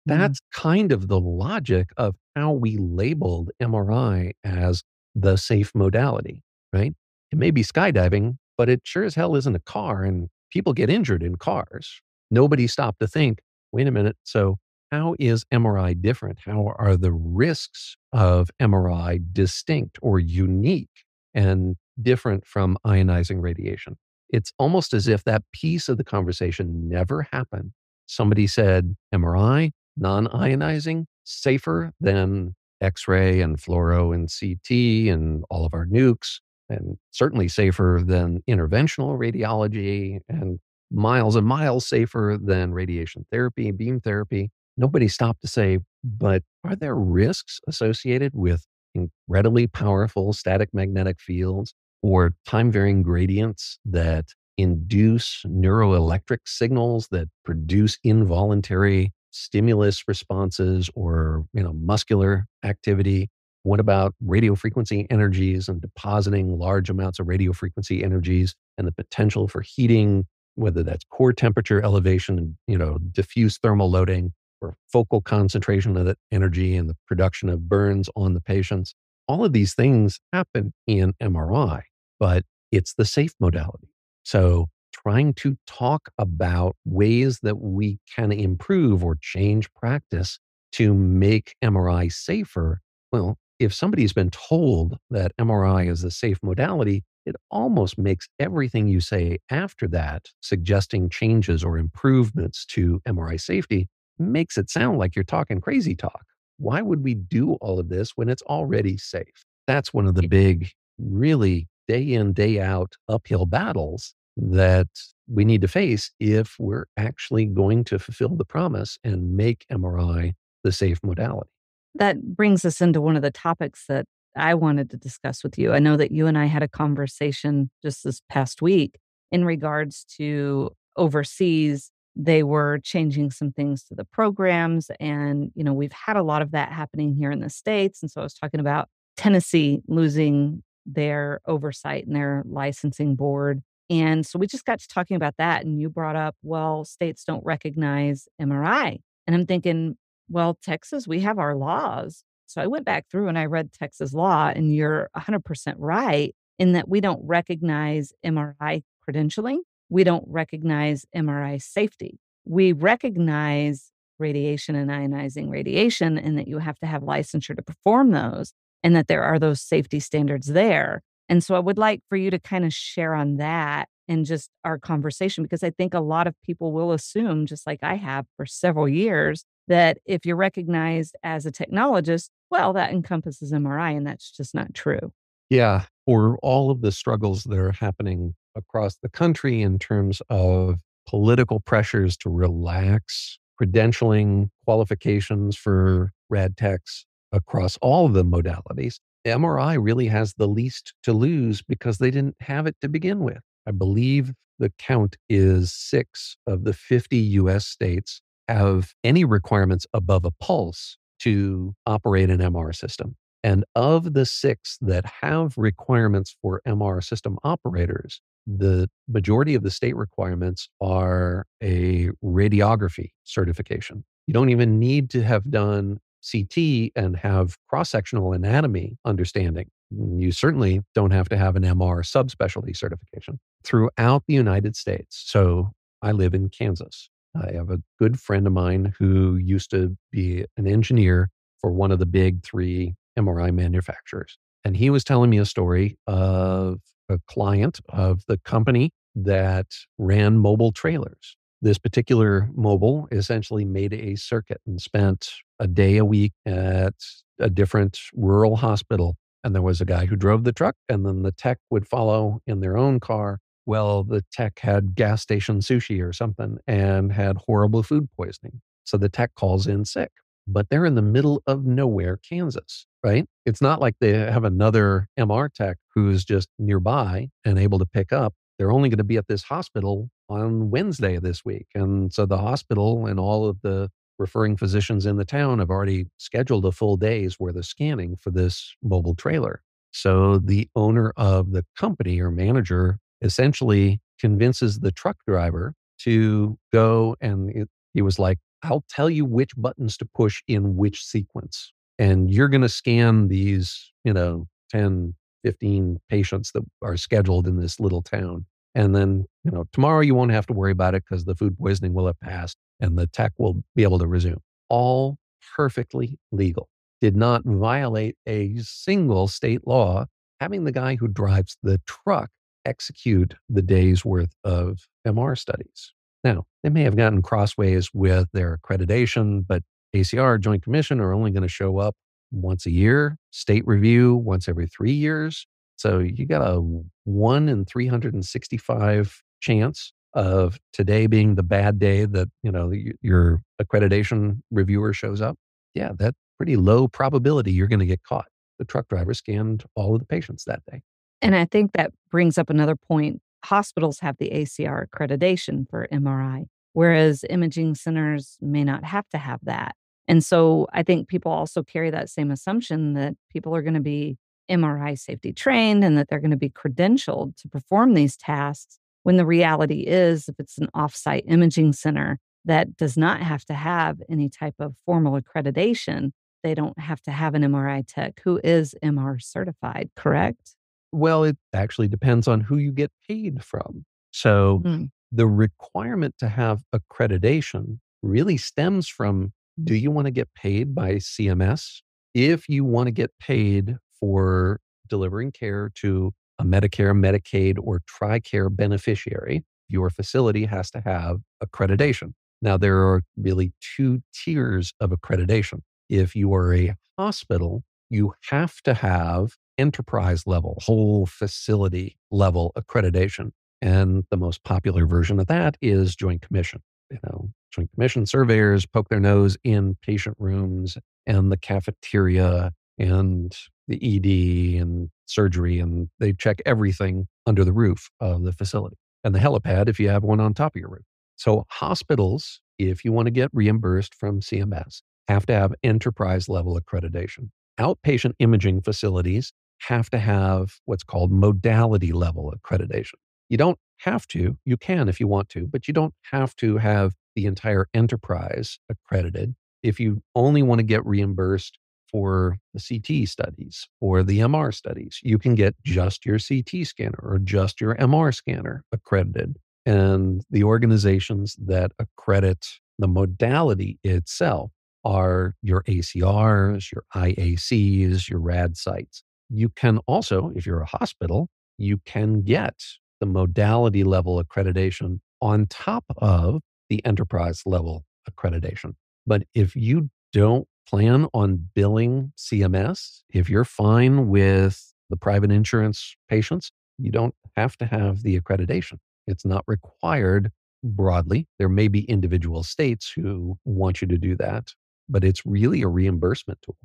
Mm-hmm. 0.09 0.19
That's 0.19 0.41
kind 0.53 0.93
of 0.93 1.09
the 1.09 1.21
logic 1.21 1.91
of 1.97 2.17
how 2.35 2.53
we 2.53 2.77
labeled 2.77 3.51
MRI 3.63 4.33
as 4.45 4.83
the 5.15 5.37
safe 5.37 5.73
modality, 5.75 6.43
right? 6.73 6.95
It 7.33 7.39
may 7.39 7.51
be 7.51 7.63
skydiving, 7.63 8.37
but 8.57 8.69
it 8.69 8.83
sure 8.85 9.05
as 9.05 9.15
hell 9.15 9.35
isn't 9.37 9.55
a 9.55 9.61
car 9.61 10.05
and 10.05 10.29
people 10.51 10.73
get 10.73 10.91
injured 10.91 11.23
in 11.23 11.37
cars. 11.37 12.01
Nobody 12.31 12.67
stopped 12.67 13.01
to 13.01 13.09
think, 13.09 13.41
wait 13.73 13.87
a 13.87 13.91
minute. 13.91 14.17
So 14.23 14.59
how 14.93 15.17
is 15.19 15.45
MRI 15.53 16.01
different? 16.01 16.39
How 16.45 16.73
are 16.79 16.97
the 16.97 17.13
risks 17.13 17.97
of 18.13 18.51
MRI 18.61 19.21
distinct 19.33 19.99
or 20.01 20.21
unique 20.21 21.05
and 21.35 21.77
different 22.01 22.47
from 22.47 22.79
ionizing 22.87 23.43
radiation? 23.43 23.97
It's 24.31 24.53
almost 24.59 24.93
as 24.93 25.09
if 25.09 25.25
that 25.25 25.43
piece 25.53 25.89
of 25.89 25.99
the 25.99 26.05
conversation 26.05 26.89
never 26.89 27.29
happened. 27.33 27.73
Somebody 28.07 28.47
said 28.47 28.97
MRI, 29.15 29.73
non 29.97 30.27
ionizing, 30.29 31.05
safer 31.25 31.93
than 32.01 32.55
X 32.81 33.09
ray 33.09 33.41
and 33.41 33.57
fluoro 33.57 34.15
and 34.15 34.29
CT 34.29 35.13
and 35.13 35.45
all 35.51 35.65
of 35.65 35.75
our 35.75 35.87
nukes, 35.87 36.41
and 36.69 36.99
certainly 37.11 37.49
safer 37.49 38.03
than 38.05 38.43
interventional 38.49 39.19
radiology 39.19 40.21
and 40.29 40.59
miles 40.91 41.37
and 41.37 41.47
miles 41.47 41.87
safer 41.87 42.39
than 42.41 42.73
radiation 42.73 43.27
therapy, 43.31 43.69
and 43.69 43.79
beam 43.79 44.01
therapy 44.01 44.51
nobody 44.77 45.09
stopped 45.09 45.41
to 45.43 45.49
say, 45.49 45.79
but 46.05 46.43
are 46.65 46.77
there 46.77 46.95
risks 46.95 47.61
associated 47.67 48.33
with 48.35 48.67
incredibly 48.95 49.67
powerful 49.67 50.33
static 50.33 50.71
magnetic 50.73 51.21
fields 51.21 51.75
or 52.03 52.35
time 52.47 52.71
varying 52.71 53.03
gradients 53.03 53.79
that 53.85 54.27
induce 54.59 55.43
neuroelectric 55.47 56.39
signals 56.47 57.09
that 57.09 57.29
produce 57.45 57.99
involuntary 58.05 59.13
stimulus 59.31 60.05
responses 60.09 60.89
or 60.95 61.45
you 61.53 61.63
know 61.63 61.75
muscular 61.75 62.47
activity 62.65 63.29
what 63.65 63.81
about 63.81 64.15
radio 64.25 64.55
frequency 64.55 65.07
energies 65.11 65.69
and 65.69 65.83
depositing 65.83 66.59
large 66.59 66.89
amounts 66.89 67.19
of 67.19 67.29
radio 67.29 67.53
frequency 67.53 68.03
energies 68.03 68.55
and 68.79 68.87
the 68.87 68.93
potential 68.93 69.47
for 69.47 69.61
heating 69.61 70.25
whether 70.55 70.83
that's 70.83 71.05
core 71.11 71.35
temperature 71.35 71.83
elevation 71.83 72.57
you 72.67 72.79
know 72.79 72.97
diffuse 73.13 73.59
thermal 73.59 73.91
loading 73.91 74.33
or 74.61 74.77
focal 74.91 75.21
concentration 75.21 75.97
of 75.97 76.05
that 76.07 76.19
energy 76.33 76.77
and 76.77 76.89
the 76.89 76.97
production 77.07 77.49
of 77.49 77.69
burns 77.69 78.09
on 78.17 78.35
the 78.35 78.41
patients. 78.41 78.95
All 79.29 79.45
of 79.45 79.53
these 79.53 79.75
things 79.75 80.21
happen 80.33 80.73
in 80.87 81.15
MRI, 81.21 81.83
but 82.19 82.45
it's 82.73 82.95
the 82.95 83.05
safe 83.05 83.33
modality. 83.41 83.89
So, 84.25 84.69
trying 84.93 85.35
to 85.35 85.57
talk 85.67 86.09
about 86.19 86.77
ways 86.85 87.41
that 87.43 87.59
we 87.61 87.99
can 88.15 88.33
improve 88.33 89.05
or 89.05 89.17
change 89.21 89.73
practice 89.75 90.39
to 90.73 90.95
make 90.95 91.55
MRI 91.63 92.09
safer. 92.09 92.81
Well, 93.13 93.37
if 93.59 93.73
somebody's 93.75 94.13
been 94.13 94.31
told 94.31 94.99
that 95.11 95.33
MRI 95.39 95.85
is 95.89 96.03
the 96.03 96.11
safe 96.11 96.39
modality, 96.43 97.05
it 97.25 97.37
almost 97.51 97.99
makes 97.99 98.29
everything 98.39 98.89
you 98.89 99.01
say 99.01 99.39
after 99.51 99.89
that, 99.89 100.27
suggesting 100.41 101.09
changes 101.09 101.65
or 101.65 101.79
improvements 101.79 102.65
to 102.67 103.01
MRI 103.07 103.37
safety, 103.37 103.89
makes 104.19 104.57
it 104.59 104.71
sound 104.71 104.99
like 104.99 105.15
you're 105.17 105.25
talking 105.25 105.61
crazy 105.61 105.95
talk. 105.95 106.25
Why 106.59 106.83
would 106.83 107.03
we 107.03 107.15
do 107.15 107.55
all 107.55 107.79
of 107.79 107.89
this 107.89 108.13
when 108.17 108.29
it's 108.29 108.43
already 108.43 108.97
safe? 108.97 109.45
That's 109.67 109.93
one 109.93 110.07
of 110.07 110.15
the 110.15 110.27
big, 110.27 110.71
really 110.99 111.69
day 111.89 112.13
in, 112.13 112.33
day 112.33 112.61
out 112.61 112.95
uphill 113.09 113.47
battles 113.47 114.15
that 114.37 114.89
we 115.29 115.45
need 115.45 115.61
to 115.63 115.69
face 115.69 116.11
if 116.21 116.57
we're 116.59 116.87
actually 116.97 117.47
going 117.47 117.85
to 117.85 117.99
fulfill 117.99 118.37
the 118.37 118.45
promise 118.45 118.99
and 119.03 119.37
make 119.37 119.67
MRI 119.73 120.35
the 120.63 120.73
safe 120.73 120.99
modality. 121.03 121.51
That 121.95 122.37
brings 122.37 122.65
us 122.65 122.81
into 122.81 123.01
one 123.01 123.17
of 123.17 123.23
the 123.23 123.31
topics 123.31 123.87
that 123.89 124.07
I 124.37 124.55
wanted 124.55 124.91
to 124.91 124.97
discuss 124.99 125.43
with 125.43 125.59
you. 125.59 125.73
I 125.73 125.79
know 125.79 125.97
that 125.97 126.13
you 126.13 126.27
and 126.27 126.37
I 126.37 126.45
had 126.45 126.63
a 126.63 126.69
conversation 126.69 127.71
just 127.83 128.05
this 128.05 128.21
past 128.29 128.61
week 128.61 128.99
in 129.33 129.45
regards 129.45 130.05
to 130.19 130.71
overseas 130.97 131.91
They 132.17 132.43
were 132.43 132.79
changing 132.83 133.31
some 133.31 133.53
things 133.53 133.85
to 133.85 133.95
the 133.95 134.07
programs. 134.07 134.91
And, 134.99 135.53
you 135.55 135.63
know, 135.63 135.75
we've 135.75 135.93
had 135.93 136.17
a 136.17 136.23
lot 136.23 136.43
of 136.43 136.53
that 136.53 136.73
happening 136.73 137.15
here 137.15 137.31
in 137.31 137.41
the 137.41 137.51
States. 137.51 138.03
And 138.03 138.11
so 138.11 138.23
I 138.23 138.25
was 138.25 138.35
talking 138.35 138.61
about 138.61 138.89
Tennessee 139.17 139.83
losing 139.87 140.63
their 140.87 141.41
oversight 141.47 142.07
and 142.07 142.17
their 142.17 142.43
licensing 142.47 143.17
board. 143.17 143.63
And 143.91 144.27
so 144.27 144.39
we 144.39 144.47
just 144.47 144.65
got 144.65 144.81
to 144.81 144.89
talking 144.89 145.17
about 145.17 145.35
that. 145.39 145.65
And 145.65 145.81
you 145.81 145.91
brought 145.91 146.17
up, 146.17 146.35
well, 146.43 146.85
states 146.85 147.25
don't 147.25 147.45
recognize 147.45 148.29
MRI. 148.41 148.99
And 149.27 149.37
I'm 149.37 149.47
thinking, 149.47 149.97
well, 150.29 150.59
Texas, 150.63 151.07
we 151.07 151.21
have 151.21 151.39
our 151.39 151.55
laws. 151.55 152.25
So 152.47 152.63
I 152.63 152.67
went 152.67 152.85
back 152.85 153.07
through 153.11 153.29
and 153.29 153.39
I 153.39 153.47
read 153.47 153.73
Texas 153.73 154.13
law, 154.13 154.53
and 154.55 154.75
you're 154.75 155.11
100% 155.17 155.75
right 155.79 156.35
in 156.59 156.73
that 156.73 156.89
we 156.89 157.01
don't 157.01 157.21
recognize 157.25 158.13
MRI 158.25 158.83
credentialing. 159.09 159.59
We 159.89 160.05
don't 160.05 160.25
recognize 160.27 161.07
MRI 161.15 161.61
safety. 161.63 162.19
We 162.45 162.73
recognize 162.73 163.91
radiation 164.19 164.75
and 164.75 164.91
ionizing 164.91 165.51
radiation, 165.51 166.17
and 166.19 166.39
that 166.39 166.49
you 166.49 166.59
have 166.59 166.79
to 166.79 166.87
have 166.87 167.03
licensure 167.03 167.55
to 167.57 167.63
perform 167.63 168.13
those, 168.13 168.53
and 168.83 168.97
that 168.97 169.09
there 169.09 169.23
are 169.23 169.39
those 169.39 169.61
safety 169.61 170.01
standards 170.01 170.47
there. 170.47 171.03
And 171.29 171.43
so 171.43 171.55
I 171.55 171.59
would 171.59 171.77
like 171.77 172.01
for 172.09 172.17
you 172.17 172.31
to 172.31 172.39
kind 172.39 172.65
of 172.65 172.73
share 172.73 173.15
on 173.15 173.37
that 173.37 173.89
in 174.09 174.25
just 174.25 174.49
our 174.65 174.79
conversation, 174.79 175.43
because 175.43 175.65
I 175.65 175.71
think 175.71 175.93
a 175.93 176.01
lot 176.01 176.27
of 176.27 176.35
people 176.45 176.73
will 176.73 176.93
assume, 176.93 177.47
just 177.47 177.67
like 177.67 177.81
I 177.83 177.95
have 177.97 178.27
for 178.37 178.47
several 178.47 178.89
years, 178.89 179.45
that 179.69 179.99
if 180.07 180.25
you're 180.25 180.37
recognized 180.37 181.17
as 181.25 181.45
a 181.45 181.51
technologist, 181.51 182.31
well, 182.51 182.73
that 182.75 182.93
encompasses 182.93 183.53
MRI, 183.53 183.97
and 183.97 184.07
that's 184.07 184.31
just 184.31 184.55
not 184.55 184.73
true. 184.75 185.13
Yeah. 185.51 185.87
For 186.07 186.39
all 186.43 186.71
of 186.71 186.81
the 186.81 186.93
struggles 186.93 187.43
that 187.45 187.59
are 187.59 187.73
happening 187.73 188.35
across 188.57 188.97
the 188.97 189.09
country 189.09 189.63
in 189.63 189.79
terms 189.79 190.21
of 190.31 190.81
political 191.07 191.61
pressures 191.61 192.17
to 192.17 192.31
relax 192.31 193.39
credentialing 193.61 194.49
qualifications 194.65 195.57
for 195.57 196.11
rad 196.29 196.57
techs 196.57 197.07
across 197.33 197.77
all 197.79 198.09
the 198.09 198.25
modalities, 198.25 198.97
MRI 199.27 199.77
really 199.81 200.07
has 200.07 200.35
the 200.35 200.49
least 200.49 200.95
to 201.03 201.13
lose 201.13 201.63
because 201.63 201.99
they 201.99 202.11
didn't 202.11 202.37
have 202.41 202.67
it 202.67 202.77
to 202.81 202.89
begin 202.89 203.21
with. 203.21 203.41
I 203.67 203.73
believe 203.73 204.33
the 204.59 204.73
count 204.79 205.17
is 205.29 205.73
six 205.73 206.37
of 206.47 206.65
the 206.65 206.73
50 206.73 207.17
US 207.17 207.67
states 207.67 208.21
have 208.49 208.95
any 209.03 209.25
requirements 209.25 209.87
above 209.93 210.25
a 210.25 210.31
pulse 210.31 210.97
to 211.21 211.75
operate 211.87 212.31
an 212.31 212.39
MR 212.39 212.75
system. 212.75 213.17
And 213.43 213.65
of 213.75 214.15
the 214.15 214.27
six 214.27 214.79
that 214.81 215.05
have 215.23 215.55
requirements 215.57 216.37
for 216.43 216.61
MR 216.67 217.03
system 217.03 217.39
operators, 217.45 218.21
the 218.47 218.89
majority 219.09 219.55
of 219.55 219.63
the 219.63 219.71
state 219.71 219.97
requirements 219.97 220.69
are 220.81 221.47
a 221.63 222.11
radiography 222.25 223.11
certification. 223.25 224.05
You 224.27 224.35
don't 224.35 224.51
even 224.51 224.79
need 224.79 225.11
to 225.11 225.23
have 225.23 225.51
done 225.51 225.99
CT 226.31 226.93
and 226.97 227.17
have 227.17 227.57
cross 227.69 227.91
sectional 227.91 228.33
anatomy 228.33 228.99
understanding. 229.05 229.71
Mm, 229.95 230.21
you 230.21 230.33
certainly 230.33 230.83
don't 230.95 231.13
have 231.13 231.29
to 231.29 231.37
have 231.37 231.57
an 231.57 231.63
MR 231.63 232.03
subspecialty 232.03 232.77
certification 232.77 233.39
throughout 233.65 234.25
the 234.27 234.35
United 234.35 234.77
States. 234.77 235.23
So 235.27 235.71
I 236.03 236.13
live 236.13 236.35
in 236.35 236.49
Kansas. 236.49 237.09
I 237.37 237.53
have 237.53 237.71
a 237.71 237.81
good 237.99 238.19
friend 238.19 238.47
of 238.47 238.53
mine 238.53 238.95
who 238.99 239.37
used 239.37 239.71
to 239.71 239.97
be 240.11 240.45
an 240.57 240.67
engineer 240.67 241.31
for 241.61 241.71
one 241.71 241.93
of 241.93 241.99
the 241.99 242.07
big 242.07 242.43
three 242.43 242.95
MRI 243.19 243.53
manufacturers. 243.53 244.39
And 244.65 244.77
he 244.77 244.91
was 244.91 245.05
telling 245.05 245.31
me 245.31 245.39
a 245.39 245.45
story 245.45 245.99
of 246.07 246.81
a 247.09 247.19
client 247.27 247.81
of 247.89 248.23
the 248.29 248.39
company 248.39 248.91
that 249.15 249.67
ran 249.99 250.39
mobile 250.39 250.73
trailers. 250.73 251.37
This 251.63 251.79
particular 251.79 252.51
mobile 252.55 253.09
essentially 253.11 253.65
made 253.65 253.95
a 253.95 254.17
circuit 254.17 254.61
and 254.67 254.81
spent 254.81 255.31
a 255.59 255.67
day 255.67 255.97
a 255.97 256.05
week 256.05 256.33
at 256.45 256.95
a 257.39 257.49
different 257.49 257.99
rural 258.15 258.57
hospital. 258.57 259.17
And 259.43 259.55
there 259.55 259.63
was 259.63 259.81
a 259.81 259.87
guy 259.87 260.07
who 260.07 260.17
drove 260.17 260.45
the 260.45 260.53
truck, 260.53 260.75
and 260.89 261.07
then 261.07 261.23
the 261.23 261.33
tech 261.33 261.59
would 261.71 261.87
follow 261.87 262.41
in 262.47 262.61
their 262.61 262.77
own 262.77 263.01
car 263.01 263.39
well, 263.67 264.05
the 264.05 264.25
tech 264.33 264.61
had 264.61 264.95
gas 264.95 265.23
station 265.23 265.59
sushi 265.59 266.03
or 266.03 266.13
something 266.13 266.59
and 266.67 267.13
had 267.13 267.37
horrible 267.37 267.83
food 267.83 268.09
poisoning. 268.17 268.61
So 268.85 268.97
the 268.97 269.09
tech 269.09 269.35
calls 269.35 269.67
in 269.67 269.85
sick, 269.85 270.13
but 270.47 270.69
they're 270.71 270.87
in 270.87 270.95
the 270.95 271.03
middle 271.03 271.43
of 271.47 271.65
nowhere, 271.65 272.19
Kansas, 272.29 272.87
right? 273.05 273.27
It's 273.45 273.61
not 273.61 273.81
like 273.81 273.95
they 274.01 274.13
have 274.13 274.45
another 274.45 275.09
MR 275.19 275.53
tech 275.53 275.79
who's 275.95 276.25
just 276.25 276.49
nearby 276.59 277.29
and 277.45 277.59
able 277.59 277.79
to 277.79 277.87
pick 277.87 278.13
up. 278.13 278.35
They're 278.59 278.73
only 278.73 278.89
going 278.89 278.99
to 278.99 279.05
be 279.05 279.17
at 279.17 279.29
this 279.29 279.43
hospital 279.43 280.09
on 280.29 280.71
Wednesday 280.71 281.19
this 281.19 281.45
week. 281.45 281.67
And 281.75 282.13
so 282.13 282.27
the 282.27 282.39
hospital 282.39 283.07
and 283.07 283.21
all 283.21 283.47
of 283.47 283.61
the 283.63 283.91
referring 284.19 284.57
physicians 284.57 285.05
in 285.05 285.17
the 285.17 285.25
town 285.25 285.59
have 285.59 285.71
already 285.71 286.07
scheduled 286.17 286.65
a 286.65 286.73
full 286.73 286.97
day's 286.97 287.39
worth 287.39 287.57
of 287.57 287.67
scanning 287.67 288.17
for 288.17 288.31
this 288.31 288.75
mobile 288.83 289.15
trailer. 289.15 289.63
So 289.91 290.39
the 290.39 290.69
owner 290.75 291.13
of 291.17 291.53
the 291.53 291.65
company 291.77 292.21
or 292.21 292.31
manager 292.31 292.99
essentially 293.23 294.01
convinces 294.19 294.81
the 294.81 294.93
truck 294.93 295.17
driver 295.27 295.75
to 295.99 296.59
go 296.73 297.17
and 297.21 297.51
it, 297.51 297.69
he 297.95 298.03
was 298.03 298.19
like, 298.19 298.39
I'll 298.63 298.85
tell 298.89 299.11
you 299.11 299.25
which 299.25 299.53
buttons 299.57 299.97
to 299.99 300.07
push 300.07 300.43
in 300.49 300.77
which 300.77 301.05
sequence. 301.05 301.73
And 301.99 302.31
you're 302.31 302.49
going 302.49 302.63
to 302.63 302.69
scan 302.69 303.29
these, 303.29 303.93
you 304.05 304.13
know, 304.13 304.47
10, 304.71 305.15
15 305.45 305.99
patients 306.09 306.53
that 306.53 306.65
are 306.83 306.97
scheduled 306.97 307.47
in 307.47 307.59
this 307.61 307.81
little 307.81 308.03
town. 308.03 308.47
And 308.75 308.95
then, 308.95 309.25
you 309.45 309.51
know, 309.51 309.65
tomorrow 309.73 310.01
you 310.01 310.15
won't 310.15 310.33
have 310.33 310.47
to 310.49 310.53
worry 310.53 310.73
about 310.73 310.95
it 310.95 311.05
because 311.09 311.25
the 311.25 311.35
food 311.35 311.57
poisoning 311.59 311.95
will 311.95 312.07
have 312.07 312.21
passed 312.21 312.59
and 312.81 312.99
the 312.99 313.07
tech 313.07 313.33
will 313.39 313.63
be 313.75 313.83
able 313.83 313.99
to 313.99 314.07
resume. 314.07 314.41
All 314.69 315.17
perfectly 315.55 316.19
legal. 316.33 316.69
Did 317.01 317.17
not 317.17 317.43
violate 317.45 318.17
a 318.27 318.57
single 318.59 319.29
state 319.29 319.67
law. 319.67 320.07
Having 320.41 320.65
the 320.65 320.73
guy 320.73 320.97
who 320.97 321.09
drives 321.09 321.57
the 321.63 321.81
truck 321.87 322.31
execute 322.67 323.35
the 323.49 323.63
day's 323.63 324.05
worth 324.05 324.35
of 324.45 324.81
MR 325.07 325.39
studies. 325.39 325.93
Now, 326.27 326.43
they 326.65 326.71
may 326.71 326.83
have 326.83 326.97
gotten 326.97 327.23
crossways 327.23 327.91
with 327.95 328.27
their 328.33 328.59
accreditation, 328.59 329.47
but 329.47 329.63
ACR, 329.95 330.41
Joint 330.41 330.65
Commission, 330.65 330.99
are 330.99 331.15
only 331.15 331.31
going 331.31 331.45
to 331.45 331.49
show 331.49 331.79
up 331.79 331.95
once 332.33 332.67
a 332.67 332.73
year, 332.73 333.17
state 333.31 333.63
review 333.65 334.17
once 334.17 334.49
every 334.49 334.67
three 334.67 334.91
years. 334.91 335.47
So 335.77 336.01
you 336.01 336.27
got 336.27 336.43
a 336.43 336.61
one 337.05 337.49
in 337.49 337.65
365 337.65 339.23
chance 339.41 339.93
of 340.15 340.59
today 340.73 341.07
being 341.07 341.37
the 341.37 341.45
bad 341.45 341.79
day 341.79 342.07
that, 342.07 342.27
you 342.43 342.51
know, 342.51 342.73
your 343.01 343.41
accreditation 343.63 344.43
reviewer 344.51 344.93
shows 344.93 345.21
up. 345.21 345.37
Yeah, 345.77 345.93
that 346.01 346.17
pretty 346.39 346.57
low 346.57 346.89
probability 346.89 347.53
you're 347.53 347.69
going 347.69 347.79
to 347.79 347.87
get 347.87 348.03
caught. 348.03 348.27
The 348.59 348.65
truck 348.65 348.89
driver 348.89 349.15
scanned 349.15 349.63
all 349.77 349.95
of 349.95 350.01
the 350.01 350.07
patients 350.07 350.43
that 350.47 350.63
day. 350.69 350.83
And 351.23 351.37
I 351.37 351.45
think 351.45 351.71
that 351.75 351.93
brings 352.11 352.37
up 352.37 352.51
another 352.51 352.75
point. 352.75 353.23
Hospitals 353.47 354.01
have 354.01 354.17
the 354.19 354.31
ACR 354.31 354.87
accreditation 354.89 355.69
for 355.71 355.87
MRI, 355.93 356.47
whereas 356.73 357.25
imaging 357.31 357.77
centers 357.77 358.39
may 358.41 358.65
not 358.65 358.83
have 358.85 359.09
to 359.11 359.19
have 359.19 359.39
that. 359.45 359.77
And 360.09 360.25
so 360.25 360.67
I 360.73 360.83
think 360.83 361.09
people 361.09 361.31
also 361.31 361.63
carry 361.63 361.91
that 361.91 362.11
same 362.11 362.33
assumption 362.33 362.95
that 362.95 363.15
people 363.31 363.55
are 363.55 363.63
going 363.63 363.75
to 363.75 363.81
be 363.81 364.19
MRI 364.51 364.99
safety 364.99 365.33
trained 365.33 365.85
and 365.85 365.97
that 365.97 366.09
they're 366.09 366.21
going 366.21 366.33
to 366.33 366.37
be 366.37 366.51
credentialed 366.51 367.37
to 367.37 367.49
perform 367.49 367.95
these 367.95 368.17
tasks. 368.17 368.79
When 369.05 369.17
the 369.17 369.27
reality 369.27 369.83
is, 369.87 370.29
if 370.29 370.35
it's 370.41 370.59
an 370.59 370.69
offsite 370.75 371.23
imaging 371.29 371.75
center 371.75 372.19
that 372.45 372.77
does 372.77 372.97
not 372.97 373.21
have 373.21 373.45
to 373.45 373.55
have 373.55 373.99
any 374.09 374.29
type 374.29 374.57
of 374.59 374.75
formal 374.85 375.21
accreditation, 375.21 376.11
they 376.43 376.55
don't 376.55 376.79
have 376.81 377.01
to 377.03 377.13
have 377.13 377.37
an 377.37 377.43
MRI 377.43 377.85
tech 377.87 378.21
who 378.25 378.41
is 378.43 378.75
MR 378.83 379.23
certified, 379.23 379.91
correct? 379.95 380.57
Well, 380.93 381.25
it 381.25 381.37
actually 381.53 381.89
depends 381.89 382.29
on 382.29 382.41
who 382.41 382.57
you 382.57 382.73
get 382.73 382.91
paid 383.09 383.45
from. 383.45 383.85
So 384.13 384.63
mm. 384.65 384.91
the 385.13 385.27
requirement 385.27 386.15
to 386.19 386.29
have 386.29 386.63
accreditation 386.75 387.79
really 388.03 388.37
stems 388.37 388.89
from 388.89 389.33
do 389.63 389.75
you 389.75 389.91
want 389.91 390.07
to 390.07 390.11
get 390.11 390.29
paid 390.35 390.75
by 390.75 390.97
CMS? 390.97 391.81
If 392.15 392.49
you 392.49 392.65
want 392.65 392.87
to 392.87 392.93
get 392.93 393.11
paid 393.19 393.77
for 393.99 394.61
delivering 394.89 395.33
care 395.33 395.71
to 395.77 396.13
a 396.39 396.45
Medicare, 396.45 396.95
Medicaid, 396.95 397.59
or 397.63 397.81
TRICARE 397.87 398.55
beneficiary, 398.55 399.45
your 399.69 399.91
facility 399.91 400.45
has 400.45 400.71
to 400.71 400.81
have 400.81 401.21
accreditation. 401.43 402.13
Now, 402.43 402.57
there 402.57 402.79
are 402.79 403.03
really 403.17 403.53
two 403.77 404.03
tiers 404.13 404.73
of 404.81 404.91
accreditation. 404.91 405.61
If 405.89 406.15
you 406.15 406.35
are 406.35 406.55
a 406.55 406.75
hospital, 406.99 407.65
you 407.89 408.13
have 408.31 408.61
to 408.63 408.75
have 408.75 409.33
enterprise 409.59 410.27
level, 410.27 410.59
whole 410.61 411.07
facility 411.07 411.97
level 412.11 412.53
accreditation. 412.57 413.31
And 413.63 414.05
the 414.11 414.17
most 414.17 414.45
popular 414.45 414.87
version 414.87 415.19
of 415.19 415.27
that 415.29 415.57
is 415.63 415.97
Joint 415.97 416.23
Commission. 416.23 416.63
You 416.91 416.99
know, 417.05 417.31
Joint 417.51 417.71
Commission 417.73 418.07
surveyors 418.07 418.67
poke 418.67 418.89
their 418.89 419.01
nose 419.01 419.37
in 419.43 419.77
patient 419.83 420.17
rooms 420.19 420.77
and 421.07 421.33
the 421.33 421.37
cafeteria 421.37 422.53
and 422.79 423.37
the 423.69 424.57
ED 424.57 424.61
and 424.61 424.91
surgery, 425.07 425.59
and 425.59 425.89
they 425.99 426.13
check 426.13 426.41
everything 426.45 427.09
under 427.27 427.45
the 427.45 427.53
roof 427.53 427.91
of 428.01 428.23
the 428.23 428.33
facility. 428.33 428.77
And 429.03 429.15
the 429.15 429.19
helipad, 429.19 429.69
if 429.69 429.81
you 429.81 429.89
have 429.89 430.03
one 430.03 430.21
on 430.21 430.35
top 430.35 430.55
of 430.55 430.61
your 430.61 430.69
roof. 430.69 430.85
So 431.17 431.47
hospitals, 431.49 432.41
if 432.59 432.85
you 432.85 432.93
want 432.93 433.07
to 433.07 433.13
get 433.13 433.31
reimbursed 433.33 433.95
from 433.95 434.21
CMS, 434.21 434.83
have 435.09 435.27
to 435.27 435.33
have 435.33 435.55
enterprise 435.63 436.29
level 436.29 436.61
accreditation. 436.61 437.31
Outpatient 437.59 438.13
imaging 438.19 438.61
facilities 438.63 439.33
have 439.61 439.91
to 439.91 439.99
have 439.99 440.55
what's 440.65 440.85
called 440.85 441.11
modality 441.11 441.93
level 441.93 442.33
accreditation. 442.37 442.95
You 443.29 443.37
don't 443.37 443.59
have 443.79 444.07
to, 444.09 444.37
you 444.45 444.57
can 444.57 444.89
if 444.89 445.01
you 445.01 445.07
want 445.07 445.29
to, 445.31 445.47
but 445.47 445.67
you 445.69 445.75
don't 445.75 445.95
have 446.11 446.35
to 446.37 446.59
have 446.59 446.95
the 447.15 447.27
entire 447.27 447.67
enterprise 447.75 448.59
accredited. 448.69 449.35
If 449.63 449.81
you 449.81 450.03
only 450.15 450.43
want 450.43 450.61
to 450.61 450.65
get 450.65 450.87
reimbursed 450.87 451.59
for 451.91 452.39
the 452.55 452.61
CT 452.61 453.09
studies 453.09 453.69
or 453.81 454.03
the 454.03 454.21
MR 454.21 454.55
studies, 454.55 455.01
you 455.03 455.19
can 455.19 455.35
get 455.35 455.55
just 455.65 456.05
your 456.05 456.19
CT 456.19 456.67
scanner 456.67 456.99
or 457.03 457.19
just 457.19 457.61
your 457.61 457.75
MR 457.77 458.15
scanner 458.15 458.65
accredited. 458.73 459.37
And 459.65 460.23
the 460.31 460.45
organizations 460.45 461.37
that 461.45 461.73
accredit 461.79 462.47
the 462.79 462.87
modality 462.87 463.79
itself 463.83 464.53
are 464.85 465.35
your 465.43 465.63
ACRs, 465.65 466.71
your 466.71 466.85
IACs, 466.95 468.09
your 468.09 468.21
RadSites. 468.21 469.03
You 469.29 469.49
can 469.51 469.79
also, 469.87 470.33
if 470.35 470.47
you're 470.47 470.61
a 470.61 470.67
hospital, 470.67 471.29
you 471.59 471.79
can 471.85 472.23
get 472.23 472.55
the 473.01 473.07
modality 473.07 473.85
level 473.85 474.23
accreditation 474.23 475.01
on 475.21 475.47
top 475.47 475.85
of 475.99 476.41
the 476.69 476.85
enterprise 476.85 477.43
level 477.47 477.85
accreditation. 478.11 478.75
But 479.07 479.23
if 479.35 479.55
you 479.57 479.91
don't 480.13 480.47
plan 480.69 481.07
on 481.15 481.49
billing 481.55 482.13
CMS, 482.17 483.03
if 483.11 483.31
you're 483.31 483.45
fine 483.45 484.09
with 484.09 484.73
the 484.91 484.97
private 484.97 485.31
insurance 485.31 485.97
patients, 486.09 486.51
you 486.79 486.91
don't 486.91 487.15
have 487.37 487.57
to 487.59 487.67
have 487.67 488.03
the 488.03 488.19
accreditation. 488.19 488.79
It's 489.07 489.25
not 489.25 489.45
required 489.47 490.31
broadly. 490.65 491.27
There 491.39 491.49
may 491.49 491.69
be 491.69 491.85
individual 491.85 492.43
states 492.43 492.93
who 492.95 493.39
want 493.45 493.81
you 493.81 493.89
to 493.89 493.99
do 493.99 494.17
that, 494.17 494.49
but 494.89 495.05
it's 495.05 495.25
really 495.25 495.63
a 495.63 495.69
reimbursement 495.69 496.41
tool. 496.43 496.57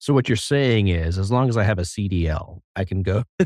So 0.00 0.14
what 0.14 0.28
you're 0.28 0.36
saying 0.36 0.88
is, 0.88 1.18
as 1.18 1.30
long 1.30 1.48
as 1.48 1.56
I 1.56 1.64
have 1.64 1.78
a 1.78 1.82
CDL, 1.82 2.60
I 2.76 2.84
can 2.84 3.02
go. 3.02 3.24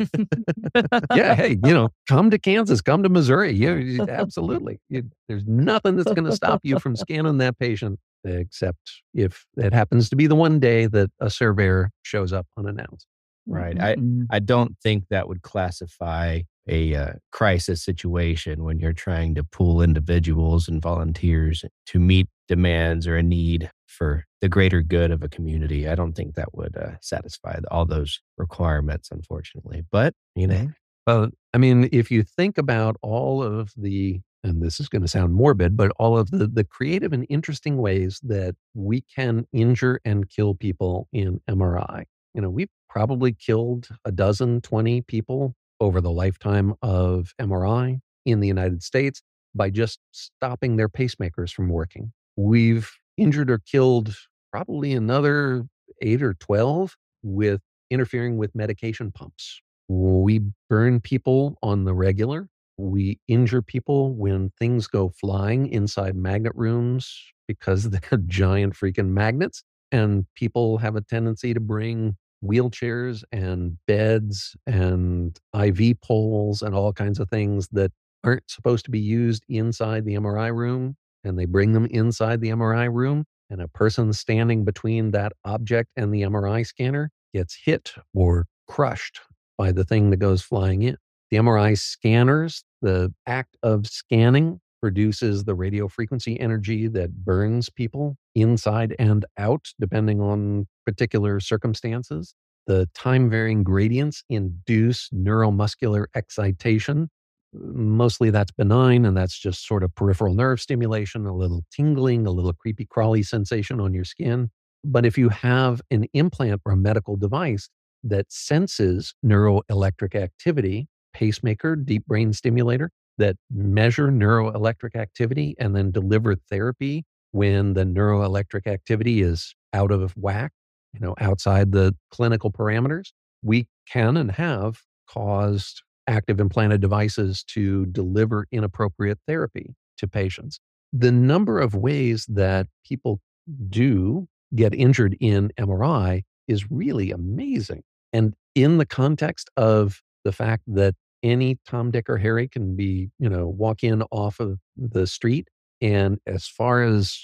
yeah, 1.14 1.34
hey, 1.34 1.58
you 1.64 1.72
know, 1.72 1.88
come 2.08 2.30
to 2.30 2.38
Kansas, 2.38 2.82
come 2.82 3.02
to 3.02 3.08
Missouri. 3.08 3.52
Yeah, 3.52 4.04
absolutely. 4.08 4.80
You, 4.88 5.04
there's 5.28 5.46
nothing 5.46 5.96
that's 5.96 6.12
going 6.12 6.24
to 6.24 6.36
stop 6.36 6.60
you 6.62 6.78
from 6.78 6.94
scanning 6.94 7.38
that 7.38 7.58
patient, 7.58 7.98
except 8.24 9.02
if 9.14 9.46
it 9.56 9.72
happens 9.72 10.10
to 10.10 10.16
be 10.16 10.26
the 10.26 10.34
one 10.34 10.60
day 10.60 10.86
that 10.86 11.10
a 11.20 11.30
surveyor 11.30 11.90
shows 12.02 12.32
up 12.32 12.46
unannounced. 12.58 13.06
Right. 13.46 13.80
I 13.80 13.96
I 14.30 14.38
don't 14.38 14.76
think 14.82 15.04
that 15.10 15.28
would 15.28 15.42
classify 15.42 16.42
a 16.68 16.94
uh, 16.94 17.12
crisis 17.32 17.82
situation 17.82 18.62
when 18.62 18.78
you're 18.78 18.92
trying 18.92 19.34
to 19.34 19.42
pool 19.42 19.82
individuals 19.82 20.68
and 20.68 20.80
volunteers 20.80 21.64
to 21.86 21.98
meet 21.98 22.28
demands 22.46 23.06
or 23.06 23.16
a 23.16 23.22
need 23.22 23.70
for 23.92 24.24
the 24.40 24.48
greater 24.48 24.82
good 24.82 25.10
of 25.10 25.22
a 25.22 25.28
community. 25.28 25.88
I 25.88 25.94
don't 25.94 26.14
think 26.14 26.34
that 26.34 26.54
would 26.54 26.76
uh, 26.76 26.92
satisfy 27.00 27.58
all 27.70 27.84
those 27.84 28.20
requirements, 28.38 29.10
unfortunately. 29.10 29.82
But, 29.90 30.14
you 30.34 30.46
know. 30.46 30.70
Well, 31.06 31.28
I 31.52 31.58
mean, 31.58 31.88
if 31.92 32.10
you 32.10 32.22
think 32.22 32.58
about 32.58 32.96
all 33.02 33.42
of 33.42 33.72
the, 33.76 34.20
and 34.44 34.62
this 34.62 34.80
is 34.80 34.88
going 34.88 35.02
to 35.02 35.08
sound 35.08 35.34
morbid, 35.34 35.76
but 35.76 35.92
all 35.98 36.16
of 36.16 36.30
the, 36.30 36.46
the 36.46 36.64
creative 36.64 37.12
and 37.12 37.26
interesting 37.28 37.76
ways 37.76 38.20
that 38.22 38.54
we 38.74 39.02
can 39.02 39.46
injure 39.52 40.00
and 40.04 40.28
kill 40.28 40.54
people 40.54 41.08
in 41.12 41.40
MRI. 41.48 42.04
You 42.34 42.42
know, 42.42 42.50
we've 42.50 42.70
probably 42.88 43.32
killed 43.32 43.88
a 44.04 44.12
dozen, 44.12 44.60
20 44.60 45.02
people 45.02 45.54
over 45.80 46.00
the 46.00 46.10
lifetime 46.10 46.74
of 46.82 47.34
MRI 47.40 48.00
in 48.24 48.40
the 48.40 48.48
United 48.48 48.82
States 48.82 49.22
by 49.54 49.70
just 49.70 49.98
stopping 50.12 50.76
their 50.76 50.88
pacemakers 50.88 51.52
from 51.52 51.68
working. 51.68 52.12
We've 52.36 52.90
injured 53.16 53.50
or 53.50 53.58
killed 53.58 54.14
probably 54.50 54.92
another 54.92 55.64
eight 56.00 56.22
or 56.22 56.34
12 56.34 56.96
with 57.22 57.60
interfering 57.90 58.36
with 58.36 58.54
medication 58.54 59.12
pumps. 59.12 59.60
We 59.88 60.40
burn 60.70 61.00
people 61.00 61.56
on 61.62 61.84
the 61.84 61.94
regular. 61.94 62.48
We 62.78 63.20
injure 63.28 63.62
people 63.62 64.14
when 64.14 64.50
things 64.58 64.86
go 64.86 65.10
flying 65.20 65.68
inside 65.68 66.16
magnet 66.16 66.52
rooms 66.54 67.14
because 67.46 67.90
they're 67.90 68.18
giant 68.26 68.74
freaking 68.74 69.08
magnets. 69.08 69.62
And 69.90 70.26
people 70.34 70.78
have 70.78 70.96
a 70.96 71.02
tendency 71.02 71.52
to 71.52 71.60
bring 71.60 72.16
wheelchairs 72.42 73.22
and 73.30 73.76
beds 73.86 74.56
and 74.66 75.38
IV 75.54 76.00
poles 76.00 76.62
and 76.62 76.74
all 76.74 76.92
kinds 76.92 77.20
of 77.20 77.28
things 77.28 77.68
that 77.72 77.92
aren't 78.24 78.50
supposed 78.50 78.84
to 78.86 78.90
be 78.90 78.98
used 79.00 79.44
inside 79.48 80.04
the 80.04 80.14
MRI 80.14 80.54
room. 80.54 80.96
And 81.24 81.38
they 81.38 81.44
bring 81.44 81.72
them 81.72 81.86
inside 81.86 82.40
the 82.40 82.50
MRI 82.50 82.92
room. 82.92 83.24
And 83.50 83.60
a 83.60 83.68
person 83.68 84.12
standing 84.12 84.64
between 84.64 85.10
that 85.10 85.32
object 85.44 85.90
and 85.96 86.12
the 86.12 86.22
MRI 86.22 86.66
scanner 86.66 87.10
gets 87.34 87.58
hit 87.64 87.92
or 88.14 88.46
crushed 88.66 89.20
by 89.58 89.72
the 89.72 89.84
thing 89.84 90.10
that 90.10 90.16
goes 90.16 90.42
flying 90.42 90.82
in. 90.82 90.96
The 91.30 91.36
MRI 91.38 91.78
scanners, 91.78 92.64
the 92.80 93.12
act 93.26 93.56
of 93.62 93.86
scanning 93.86 94.60
produces 94.82 95.44
the 95.44 95.54
radio 95.54 95.86
frequency 95.86 96.38
energy 96.40 96.88
that 96.88 97.24
burns 97.24 97.70
people 97.70 98.16
inside 98.34 98.96
and 98.98 99.24
out, 99.38 99.68
depending 99.78 100.20
on 100.20 100.66
particular 100.84 101.38
circumstances. 101.38 102.34
The 102.66 102.88
time 102.94 103.30
varying 103.30 103.62
gradients 103.62 104.24
induce 104.28 105.08
neuromuscular 105.10 106.06
excitation. 106.14 107.10
Mostly 107.54 108.30
that's 108.30 108.50
benign, 108.50 109.04
and 109.04 109.14
that's 109.16 109.38
just 109.38 109.66
sort 109.66 109.82
of 109.82 109.94
peripheral 109.94 110.34
nerve 110.34 110.60
stimulation, 110.60 111.26
a 111.26 111.34
little 111.34 111.64
tingling, 111.70 112.26
a 112.26 112.30
little 112.30 112.54
creepy 112.54 112.86
crawly 112.86 113.22
sensation 113.22 113.78
on 113.78 113.92
your 113.92 114.04
skin. 114.04 114.50
But 114.84 115.04
if 115.04 115.18
you 115.18 115.28
have 115.28 115.82
an 115.90 116.06
implant 116.14 116.62
or 116.64 116.72
a 116.72 116.76
medical 116.76 117.16
device 117.16 117.68
that 118.04 118.32
senses 118.32 119.14
neuroelectric 119.24 120.14
activity, 120.14 120.88
pacemaker, 121.12 121.76
deep 121.76 122.06
brain 122.06 122.32
stimulator, 122.32 122.90
that 123.18 123.36
measure 123.50 124.08
neuroelectric 124.08 124.96
activity 124.96 125.54
and 125.58 125.76
then 125.76 125.90
deliver 125.90 126.34
therapy 126.50 127.04
when 127.32 127.74
the 127.74 127.84
neuroelectric 127.84 128.66
activity 128.66 129.20
is 129.22 129.54
out 129.74 129.90
of 129.90 130.12
whack, 130.16 130.52
you 130.94 131.00
know, 131.00 131.14
outside 131.20 131.72
the 131.72 131.94
clinical 132.10 132.50
parameters, 132.50 133.12
we 133.42 133.66
can 133.86 134.16
and 134.16 134.32
have 134.32 134.78
caused 135.08 135.82
active 136.06 136.40
implanted 136.40 136.80
devices 136.80 137.44
to 137.44 137.86
deliver 137.86 138.46
inappropriate 138.52 139.18
therapy 139.26 139.74
to 139.98 140.08
patients. 140.08 140.58
The 140.92 141.12
number 141.12 141.58
of 141.58 141.74
ways 141.74 142.26
that 142.28 142.66
people 142.84 143.20
do 143.68 144.28
get 144.54 144.74
injured 144.74 145.16
in 145.20 145.50
MRI 145.58 146.22
is 146.48 146.70
really 146.70 147.10
amazing. 147.10 147.82
And 148.12 148.34
in 148.54 148.78
the 148.78 148.86
context 148.86 149.48
of 149.56 150.02
the 150.24 150.32
fact 150.32 150.64
that 150.66 150.94
any 151.22 151.58
Tom, 151.66 151.90
Dick, 151.90 152.08
or 152.08 152.18
Harry 152.18 152.48
can 152.48 152.76
be, 152.76 153.10
you 153.18 153.28
know, 153.28 153.46
walk 153.46 153.84
in 153.84 154.02
off 154.10 154.40
of 154.40 154.58
the 154.76 155.06
street. 155.06 155.48
And 155.80 156.18
as 156.26 156.46
far 156.46 156.82
as 156.82 157.18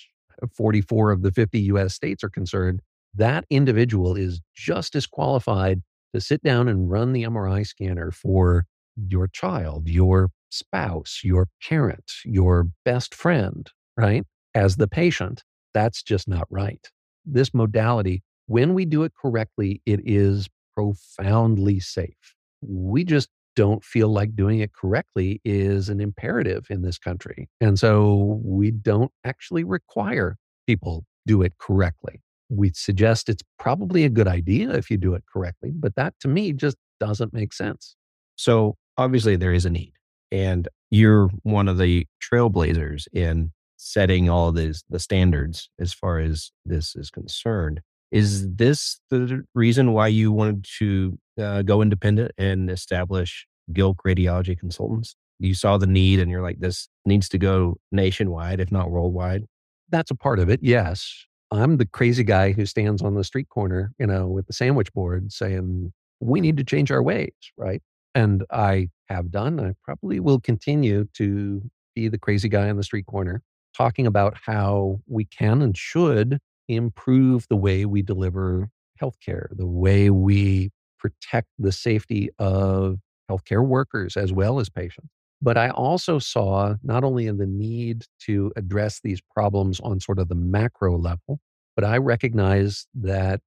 44 0.57 1.11
of 1.11 1.23
the 1.23 1.33
50 1.33 1.61
US 1.73 1.95
states 1.95 2.23
are 2.23 2.31
concerned, 2.31 2.81
that 3.15 3.45
individual 3.51 4.17
is 4.17 4.41
just 4.55 4.95
as 4.95 5.07
qualified 5.07 5.83
to 6.15 6.21
sit 6.21 6.43
down 6.43 6.69
and 6.69 6.91
run 6.91 7.13
the 7.13 7.25
MRI 7.25 7.67
scanner 7.67 8.11
for 8.11 8.65
your 8.97 9.29
child, 9.29 9.89
your 9.89 10.31
spouse, 10.51 11.21
your 11.23 11.49
parent, 11.63 12.11
your 12.25 12.69
best 12.85 13.15
friend, 13.15 13.71
right? 13.97 14.25
As 14.55 14.77
the 14.77 14.89
patient. 14.89 15.43
That's 15.75 16.03
just 16.03 16.27
not 16.27 16.47
right. 16.51 16.85
This 17.25 17.53
modality, 17.53 18.23
when 18.47 18.75
we 18.75 18.85
do 18.85 19.03
it 19.03 19.13
correctly, 19.21 19.83
it 19.85 20.01
is 20.05 20.49
profoundly 20.75 21.81
safe. 21.81 22.35
We 22.63 23.05
just 23.05 23.29
don't 23.55 23.85
feel 23.85 24.09
like 24.09 24.37
doing 24.37 24.61
it 24.61 24.73
correctly 24.73 25.41
is 25.45 25.89
an 25.89 26.01
imperative 26.01 26.67
in 26.71 26.83
this 26.83 26.97
country. 26.97 27.49
And 27.61 27.79
so 27.79 28.41
we 28.45 28.71
don't 28.71 29.11
actually 29.25 29.65
require 29.65 30.37
people 30.67 31.05
do 31.27 31.43
it 31.43 31.55
correctly. 31.59 32.21
We 32.49 32.73
suggest 32.75 33.29
it's 33.29 33.43
probably 33.59 34.05
a 34.05 34.09
good 34.09 34.29
idea 34.29 34.71
if 34.71 34.91
you 34.91 34.97
do 34.97 35.15
it 35.15 35.25
correctly, 35.33 35.71
but 35.75 35.95
that 35.97 36.15
to 36.21 36.29
me 36.29 36.53
just 36.53 36.77
doesn't 37.01 37.33
make 37.33 37.53
sense. 37.53 37.95
So 38.37 38.77
obviously 38.97 39.37
there 39.37 39.53
is 39.53 39.65
a 39.65 39.71
need 39.71 39.93
and 40.33 40.69
you're 40.91 41.31
one 41.43 41.69
of 41.69 41.79
the 41.79 42.07
trailblazers 42.23 43.07
in 43.13 43.53
setting 43.77 44.29
all 44.29 44.51
these 44.51 44.83
the 44.89 44.99
standards 44.99 45.71
as 45.79 45.93
far 45.93 46.19
as 46.19 46.51
this 46.65 46.97
is 46.97 47.11
concerned 47.11 47.81
is 48.11 48.49
this 48.55 49.01
the 49.11 49.45
reason 49.55 49.93
why 49.93 50.09
you 50.09 50.33
wanted 50.33 50.67
to 50.79 51.19
uh, 51.41 51.63
go 51.63 51.83
independent 51.83 52.33
and 52.39 52.71
establish 52.71 53.47
Gilk 53.73 53.97
Radiology 54.07 54.59
Consultants? 54.59 55.15
You 55.39 55.55
saw 55.55 55.77
the 55.77 55.87
need 55.87 56.19
and 56.19 56.31
you're 56.31 56.43
like, 56.43 56.59
this 56.59 56.89
needs 57.05 57.29
to 57.31 57.39
go 57.39 57.77
nationwide, 57.93 58.61
if 58.61 58.73
not 58.73 58.91
worldwide? 58.91 59.45
That's 59.91 60.11
a 60.11 60.17
part 60.17 60.39
of 60.39 60.49
it, 60.49 60.61
yes. 60.63 61.27
I'm 61.51 61.79
the 61.79 61.87
crazy 61.87 62.25
guy 62.25 62.53
who 62.53 62.67
stands 62.67 63.03
on 63.03 63.15
the 63.15 63.25
street 63.25 63.49
corner, 63.49 63.93
you 63.99 64.07
know, 64.07 64.27
with 64.29 64.47
the 64.47 64.53
sandwich 64.53 64.93
board 64.93 65.33
saying, 65.33 65.93
we 66.21 66.41
need 66.41 66.57
to 66.59 66.65
change 66.65 66.91
our 66.91 67.03
ways, 67.03 67.33
right? 67.57 67.81
And 68.15 68.45
I 68.51 68.89
have 69.09 69.31
done, 69.31 69.59
I 69.61 69.75
probably 69.83 70.21
will 70.21 70.41
continue 70.41 71.07
to 71.15 71.63
be 71.95 72.09
the 72.09 72.19
crazy 72.19 72.49
guy 72.49 72.69
on 72.69 72.77
the 72.77 72.83
street 72.83 73.07
corner, 73.07 73.43
talking 73.75 74.07
about 74.07 74.37
how 74.45 75.01
we 75.07 75.25
can 75.25 75.63
and 75.63 75.77
should 75.77 76.39
improve 76.69 77.47
the 77.49 77.57
way 77.57 77.87
we 77.87 78.03
deliver 78.03 78.69
healthcare, 79.01 79.47
the 79.57 79.67
way 79.67 80.11
we 80.11 80.71
protect 80.99 81.49
the 81.59 81.73
safety 81.73 82.29
of 82.39 82.99
healthcare 83.31 83.65
workers 83.65 84.17
as 84.17 84.33
well 84.33 84.59
as 84.59 84.69
patients. 84.69 85.09
But 85.41 85.57
I 85.57 85.71
also 85.71 86.19
saw 86.19 86.75
not 86.83 87.05
only 87.05 87.27
in 87.27 87.39
the 87.39 87.47
need 87.47 88.05
to 88.23 88.53
address 88.57 89.01
these 89.03 89.21
problems 89.21 89.81
on 89.81 90.01
sort 90.01 90.19
of 90.19 90.29
the 90.29 90.35
macro 90.35 90.99
level, 90.99 91.41
but 91.77 91.85
I 91.85 91.99
recognize 91.99 92.87
that 92.95 93.41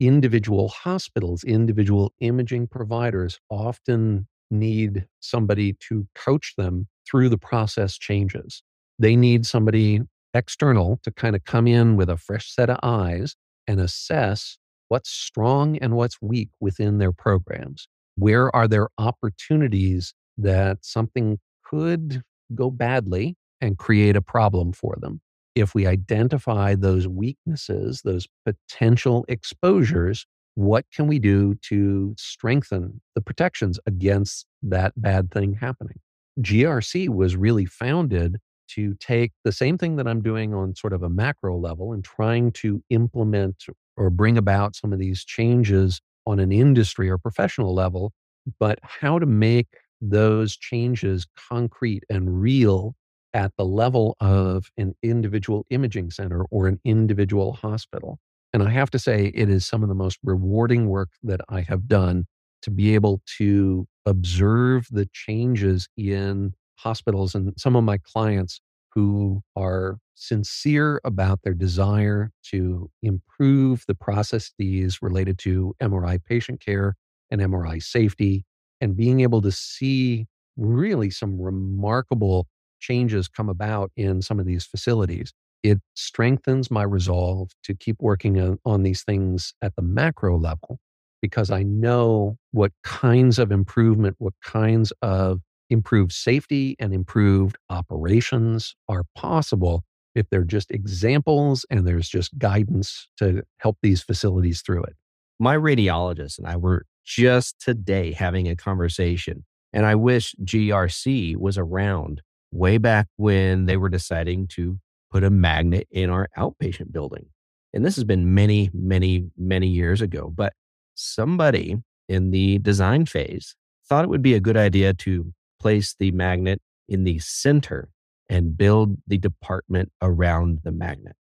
individual 0.00 0.68
hospitals, 0.68 1.44
individual 1.44 2.12
imaging 2.20 2.68
providers 2.68 3.38
often 3.50 4.26
need 4.50 5.06
somebody 5.20 5.74
to 5.88 6.06
coach 6.14 6.54
them 6.56 6.88
through 7.08 7.28
the 7.28 7.38
process 7.38 7.98
changes. 7.98 8.62
They 8.98 9.16
need 9.16 9.44
somebody 9.44 10.00
external 10.32 10.98
to 11.02 11.10
kind 11.10 11.36
of 11.36 11.44
come 11.44 11.66
in 11.66 11.96
with 11.96 12.08
a 12.08 12.16
fresh 12.16 12.52
set 12.52 12.70
of 12.70 12.78
eyes 12.82 13.36
and 13.66 13.80
assess 13.80 14.56
what's 14.88 15.10
strong 15.10 15.76
and 15.78 15.94
what's 15.94 16.20
weak 16.20 16.50
within 16.60 16.98
their 16.98 17.12
programs. 17.12 17.88
Where 18.16 18.54
are 18.54 18.68
there 18.68 18.88
opportunities 18.98 20.14
that 20.38 20.78
something 20.82 21.38
could 21.64 22.22
go 22.54 22.70
badly 22.70 23.36
and 23.60 23.78
create 23.78 24.16
a 24.16 24.22
problem 24.22 24.72
for 24.72 24.96
them? 25.00 25.20
If 25.54 25.74
we 25.74 25.86
identify 25.86 26.74
those 26.74 27.06
weaknesses, 27.06 28.02
those 28.04 28.26
potential 28.44 29.24
exposures, 29.28 30.26
what 30.56 30.84
can 30.92 31.06
we 31.06 31.18
do 31.18 31.54
to 31.62 32.14
strengthen 32.18 33.00
the 33.14 33.20
protections 33.20 33.78
against 33.86 34.46
that 34.62 34.92
bad 34.96 35.30
thing 35.30 35.54
happening? 35.54 36.00
GRC 36.40 37.08
was 37.08 37.36
really 37.36 37.64
founded 37.64 38.38
to 38.66 38.94
take 38.98 39.32
the 39.44 39.52
same 39.52 39.78
thing 39.78 39.96
that 39.96 40.08
I'm 40.08 40.22
doing 40.22 40.54
on 40.54 40.74
sort 40.74 40.92
of 40.92 41.02
a 41.02 41.08
macro 41.08 41.56
level 41.56 41.92
and 41.92 42.04
trying 42.04 42.50
to 42.52 42.82
implement 42.90 43.66
or 43.96 44.10
bring 44.10 44.36
about 44.36 44.74
some 44.74 44.92
of 44.92 44.98
these 44.98 45.24
changes 45.24 46.00
on 46.26 46.40
an 46.40 46.50
industry 46.50 47.08
or 47.10 47.18
professional 47.18 47.74
level, 47.74 48.12
but 48.58 48.78
how 48.82 49.18
to 49.18 49.26
make 49.26 49.68
those 50.00 50.56
changes 50.56 51.26
concrete 51.48 52.04
and 52.08 52.40
real 52.40 52.94
at 53.32 53.52
the 53.58 53.64
level 53.64 54.16
of 54.20 54.70
an 54.76 54.94
individual 55.02 55.66
imaging 55.70 56.10
center 56.10 56.44
or 56.50 56.68
an 56.68 56.80
individual 56.84 57.52
hospital. 57.54 58.18
And 58.52 58.62
I 58.62 58.70
have 58.70 58.90
to 58.90 58.98
say, 58.98 59.32
it 59.34 59.50
is 59.50 59.66
some 59.66 59.82
of 59.82 59.88
the 59.88 59.94
most 59.94 60.18
rewarding 60.22 60.88
work 60.88 61.10
that 61.24 61.40
I 61.48 61.62
have 61.62 61.88
done 61.88 62.26
to 62.62 62.70
be 62.70 62.94
able 62.94 63.20
to 63.38 63.86
observe 64.06 64.86
the 64.90 65.08
changes 65.12 65.88
in 65.96 66.54
hospitals 66.76 67.34
and 67.34 67.52
some 67.56 67.74
of 67.76 67.84
my 67.84 67.98
clients 67.98 68.60
who 68.94 69.42
are 69.56 69.98
sincere 70.14 71.00
about 71.04 71.40
their 71.42 71.54
desire 71.54 72.30
to 72.50 72.88
improve 73.02 73.84
the 73.88 73.94
processes 73.94 75.02
related 75.02 75.38
to 75.38 75.74
MRI 75.82 76.24
patient 76.24 76.60
care 76.64 76.94
and 77.30 77.40
MRI 77.40 77.82
safety, 77.82 78.44
and 78.80 78.96
being 78.96 79.20
able 79.20 79.42
to 79.42 79.52
see 79.52 80.26
really 80.56 81.10
some 81.10 81.40
remarkable 81.40 82.46
changes 82.80 83.28
come 83.28 83.48
about 83.48 83.90
in 83.96 84.22
some 84.22 84.38
of 84.38 84.46
these 84.46 84.64
facilities. 84.64 85.32
It 85.62 85.80
strengthens 85.94 86.70
my 86.70 86.82
resolve 86.82 87.50
to 87.64 87.74
keep 87.74 87.96
working 88.00 88.38
on, 88.38 88.58
on 88.64 88.82
these 88.82 89.02
things 89.02 89.54
at 89.62 89.74
the 89.76 89.82
macro 89.82 90.38
level 90.38 90.78
because 91.22 91.50
I 91.50 91.62
know 91.62 92.36
what 92.52 92.72
kinds 92.82 93.38
of 93.38 93.50
improvement, 93.50 94.16
what 94.18 94.34
kinds 94.44 94.92
of 95.00 95.40
improved 95.70 96.12
safety 96.12 96.76
and 96.78 96.92
improved 96.92 97.56
operations 97.70 98.76
are 98.90 99.04
possible 99.16 99.84
if 100.14 100.28
they're 100.28 100.44
just 100.44 100.70
examples 100.70 101.64
and 101.70 101.86
there's 101.86 102.08
just 102.08 102.38
guidance 102.38 103.08
to 103.16 103.42
help 103.58 103.78
these 103.82 104.02
facilities 104.02 104.60
through 104.60 104.82
it. 104.82 104.94
My 105.40 105.56
radiologist 105.56 106.38
and 106.38 106.46
I 106.46 106.56
were 106.56 106.84
just 107.04 107.60
today 107.60 108.12
having 108.12 108.48
a 108.48 108.56
conversation, 108.56 109.44
and 109.72 109.86
I 109.86 109.94
wish 109.94 110.34
GRC 110.44 111.36
was 111.36 111.58
around 111.58 112.22
way 112.52 112.78
back 112.78 113.08
when 113.16 113.66
they 113.66 113.76
were 113.76 113.88
deciding 113.88 114.46
to 114.46 114.78
put 115.10 115.24
a 115.24 115.30
magnet 115.30 115.86
in 115.90 116.10
our 116.10 116.28
outpatient 116.38 116.92
building. 116.92 117.26
And 117.72 117.84
this 117.84 117.96
has 117.96 118.04
been 118.04 118.34
many, 118.34 118.70
many, 118.72 119.30
many 119.36 119.68
years 119.68 120.00
ago. 120.00 120.32
But 120.34 120.52
somebody 120.94 121.76
in 122.08 122.30
the 122.30 122.58
design 122.58 123.06
phase 123.06 123.56
thought 123.88 124.04
it 124.04 124.08
would 124.08 124.22
be 124.22 124.34
a 124.34 124.40
good 124.40 124.56
idea 124.56 124.94
to 124.94 125.32
place 125.60 125.94
the 125.98 126.12
magnet 126.12 126.60
in 126.88 127.04
the 127.04 127.18
center 127.18 127.88
and 128.28 128.56
build 128.56 128.96
the 129.06 129.18
department 129.18 129.90
around 130.00 130.60
the 130.62 130.72
magnet. 130.72 131.16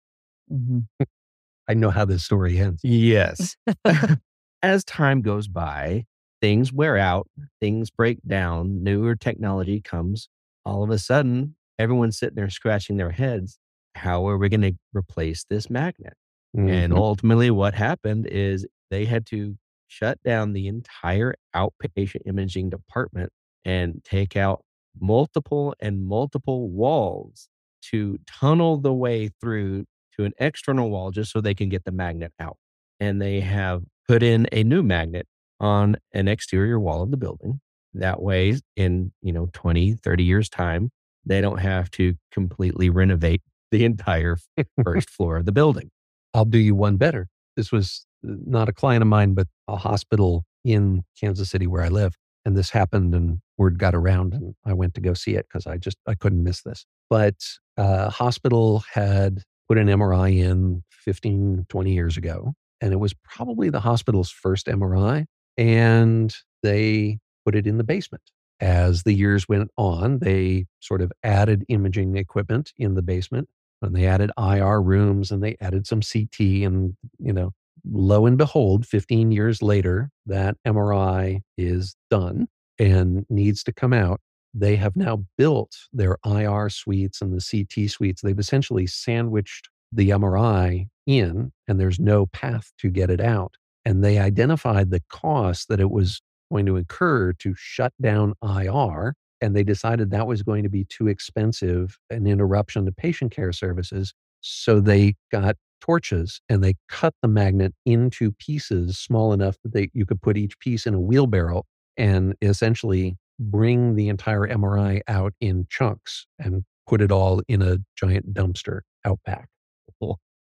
Mm-hmm. 0.52 0.80
I 1.70 1.74
know 1.74 1.90
how 1.90 2.06
this 2.06 2.26
story 2.26 2.58
ends. 2.60 2.82
Yes. 2.84 3.56
As 4.64 4.84
time 4.84 5.22
goes 5.22 5.48
by, 5.48 6.06
things 6.40 6.72
wear 6.72 6.98
out, 6.98 7.28
things 7.60 7.90
break 7.90 8.20
down, 8.28 8.84
newer 8.84 9.16
technology 9.16 9.82
comes. 9.82 10.30
All 10.66 10.84
of 10.84 10.90
a 10.90 11.00
sudden, 11.00 11.56
everyone's 11.80 12.20
sitting 12.20 12.36
there 12.36 12.50
scratching 12.50 12.98
their 12.98 13.12
heads. 13.12 13.58
How 13.96 14.28
are 14.28 14.38
we 14.38 14.50
going 14.50 14.62
to 14.62 14.74
replace 14.94 15.46
this 15.50 15.70
magnet? 15.70 16.14
Mm-hmm. 16.56 16.70
And 16.70 16.94
ultimately, 16.94 17.50
what 17.50 17.74
happened 17.74 18.28
is 18.28 18.66
they 18.90 19.06
had 19.06 19.26
to 19.28 19.58
shut 19.88 20.22
down 20.24 20.54
the 20.54 20.68
entire 20.68 21.36
outpatient 21.56 22.22
imaging 22.26 22.70
department 22.70 23.32
and 23.66 24.04
take 24.04 24.36
out 24.36 24.64
multiple 25.00 25.74
and 25.80 26.06
multiple 26.06 26.70
walls 26.70 27.50
to 27.82 28.20
tunnel 28.28 28.78
the 28.78 28.94
way 28.94 29.30
through 29.42 29.86
to 30.16 30.24
an 30.24 30.34
external 30.40 30.90
wall 30.90 31.12
just 31.12 31.32
so 31.32 31.42
they 31.42 31.54
can 31.56 31.70
get 31.70 31.84
the 31.84 31.92
magnet 31.92 32.32
out. 32.40 32.58
And 33.00 33.22
they 33.22 33.40
have 33.40 33.84
put 34.08 34.24
in 34.24 34.48
a 34.52 34.64
new 34.64 34.84
magnet 34.84 35.28
on 35.60 35.98
an 36.14 36.28
exterior 36.28 36.80
wall 36.80 37.04
of 37.04 37.12
the 37.12 37.18
building. 37.18 37.62
That 37.94 38.22
way, 38.22 38.58
in 38.76 39.12
you 39.22 39.34
know 39.34 39.50
20, 39.54 39.94
30 39.94 40.24
years 40.24 40.50
time, 40.50 40.92
they 41.26 41.42
don't 41.42 41.60
have 41.60 41.92
to 41.92 42.16
completely 42.32 42.90
renovate 42.90 43.42
the 43.72 43.86
entire 43.86 44.38
first 44.84 45.10
floor 45.18 45.38
of 45.38 45.46
the 45.46 45.52
building. 45.52 45.92
I'll 46.34 46.46
do 46.46 46.58
you 46.58 46.76
one 46.76 46.98
better. 46.98 47.28
This 47.56 47.72
was 47.72 48.06
uh, 48.28 48.34
not 48.46 48.70
a 48.70 48.74
client 48.74 49.02
of 49.02 49.08
mine, 49.08 49.34
but 49.34 49.48
a 49.68 49.78
hospital 49.78 50.46
in 50.64 51.04
Kansas 51.20 51.50
City 51.50 51.68
where 51.68 51.84
I 51.84 51.90
live. 51.90 52.16
And 52.46 52.58
this 52.58 52.72
happened 52.72 53.14
and 53.14 53.40
word 53.58 53.78
got 53.78 53.94
around 53.94 54.34
and 54.34 54.56
I 54.66 54.74
went 54.74 54.96
to 54.96 55.02
go 55.02 55.14
see 55.14 55.36
it 55.36 55.46
because 55.48 55.68
I 55.68 55.78
just 55.78 55.98
I 56.08 56.16
couldn't 56.16 56.44
miss 56.44 56.62
this. 56.64 56.86
But 57.10 57.36
uh, 57.78 58.10
hospital 58.10 58.84
had 58.94 59.44
put 59.68 59.78
an 59.78 59.88
MRI 59.88 60.40
in 60.40 60.84
15, 60.92 61.66
20 61.70 61.94
years 61.94 62.18
ago. 62.18 62.54
And 62.82 62.94
it 62.94 63.00
was 63.00 63.14
probably 63.24 63.70
the 63.70 63.80
hospital's 63.80 64.32
first 64.32 64.68
MRI. 64.68 65.26
And 65.58 66.36
they 66.64 67.20
put 67.46 67.56
it 67.56 67.68
in 67.68 67.78
the 67.78 67.84
basement. 67.84 68.24
As 68.60 69.04
the 69.04 69.14
years 69.14 69.48
went 69.48 69.72
on, 69.78 70.20
they 70.20 70.66
sort 70.80 71.02
of 71.02 71.12
added 71.24 71.64
imaging 71.68 72.18
equipment 72.18 72.74
in 72.78 72.96
the 72.96 73.02
basement 73.02 73.50
and 73.82 73.96
they 73.96 74.06
added 74.06 74.32
IR 74.38 74.82
rooms 74.82 75.32
and 75.32 75.44
they 75.44 75.58
added 75.60 75.88
some 75.88 76.02
CT. 76.02 76.40
And, 76.40 76.96
you 77.20 77.34
know, 77.34 77.52
lo 77.90 78.26
and 78.26 78.38
behold, 78.38 78.86
15 78.86 79.32
years 79.32 79.62
later, 79.62 80.10
that 80.28 80.58
MRI 80.68 81.42
is 81.58 81.96
done 82.10 82.48
and 82.80 83.26
needs 83.30 83.64
to 83.64 83.74
come 83.74 83.94
out. 83.94 84.22
They 84.54 84.76
have 84.76 84.96
now 84.96 85.26
built 85.38 85.76
their 85.94 86.18
IR 86.26 86.70
suites 86.70 87.22
and 87.22 87.34
the 87.34 87.44
CT 87.44 87.90
suites. 87.90 88.22
They've 88.22 88.38
essentially 88.38 88.86
sandwiched 88.86 89.70
the 89.92 90.10
MRI 90.10 90.88
in, 91.06 91.52
and 91.68 91.80
there's 91.80 92.00
no 92.00 92.26
path 92.28 92.72
to 92.80 92.90
get 92.90 93.10
it 93.10 93.22
out. 93.22 93.56
And 93.86 94.04
they 94.04 94.20
identified 94.20 94.92
the 94.92 95.02
cost 95.10 95.68
that 95.70 95.80
it 95.80 95.90
was 95.90 96.22
going 96.52 96.66
to 96.68 96.76
incur 96.76 97.34
to 97.34 97.54
shut 97.58 97.94
down 98.02 98.34
IR. 98.44 99.16
And 99.42 99.56
they 99.56 99.64
decided 99.64 100.12
that 100.12 100.28
was 100.28 100.44
going 100.44 100.64
to 100.64 100.70
be 100.70 100.86
too 100.86 101.08
expensive, 101.08 101.98
an 102.10 102.28
interruption 102.28 102.86
to 102.86 102.92
patient 102.92 103.32
care 103.32 103.52
services. 103.52 104.14
So 104.42 104.80
they 104.80 105.16
got 105.32 105.56
torches 105.82 106.42
and 106.48 106.64
they 106.64 106.76
cut 106.90 107.16
the 107.24 107.28
magnet 107.28 107.74
into 107.86 108.32
pieces 108.34 109.00
small 109.00 109.34
enough 109.34 109.58
that 109.64 109.74
they, 109.74 109.90
you 109.94 110.06
could 110.06 110.22
put 110.22 110.38
each 110.38 110.60
piece 110.60 110.86
in 110.86 110.94
a 110.94 111.00
wheelbarrow 111.00 111.64
and 111.98 112.36
essentially 112.42 113.18
bring 113.40 113.96
the 113.96 114.08
entire 114.10 114.48
MRI 114.48 115.02
out 115.08 115.34
in 115.42 115.66
chunks 115.70 116.28
and 116.38 116.64
put 116.88 117.02
it 117.02 117.12
all 117.12 117.42
in 117.48 117.62
a 117.62 117.78
giant 117.96 118.34
dumpster 118.34 118.82
out 119.06 119.20
back. 119.26 119.48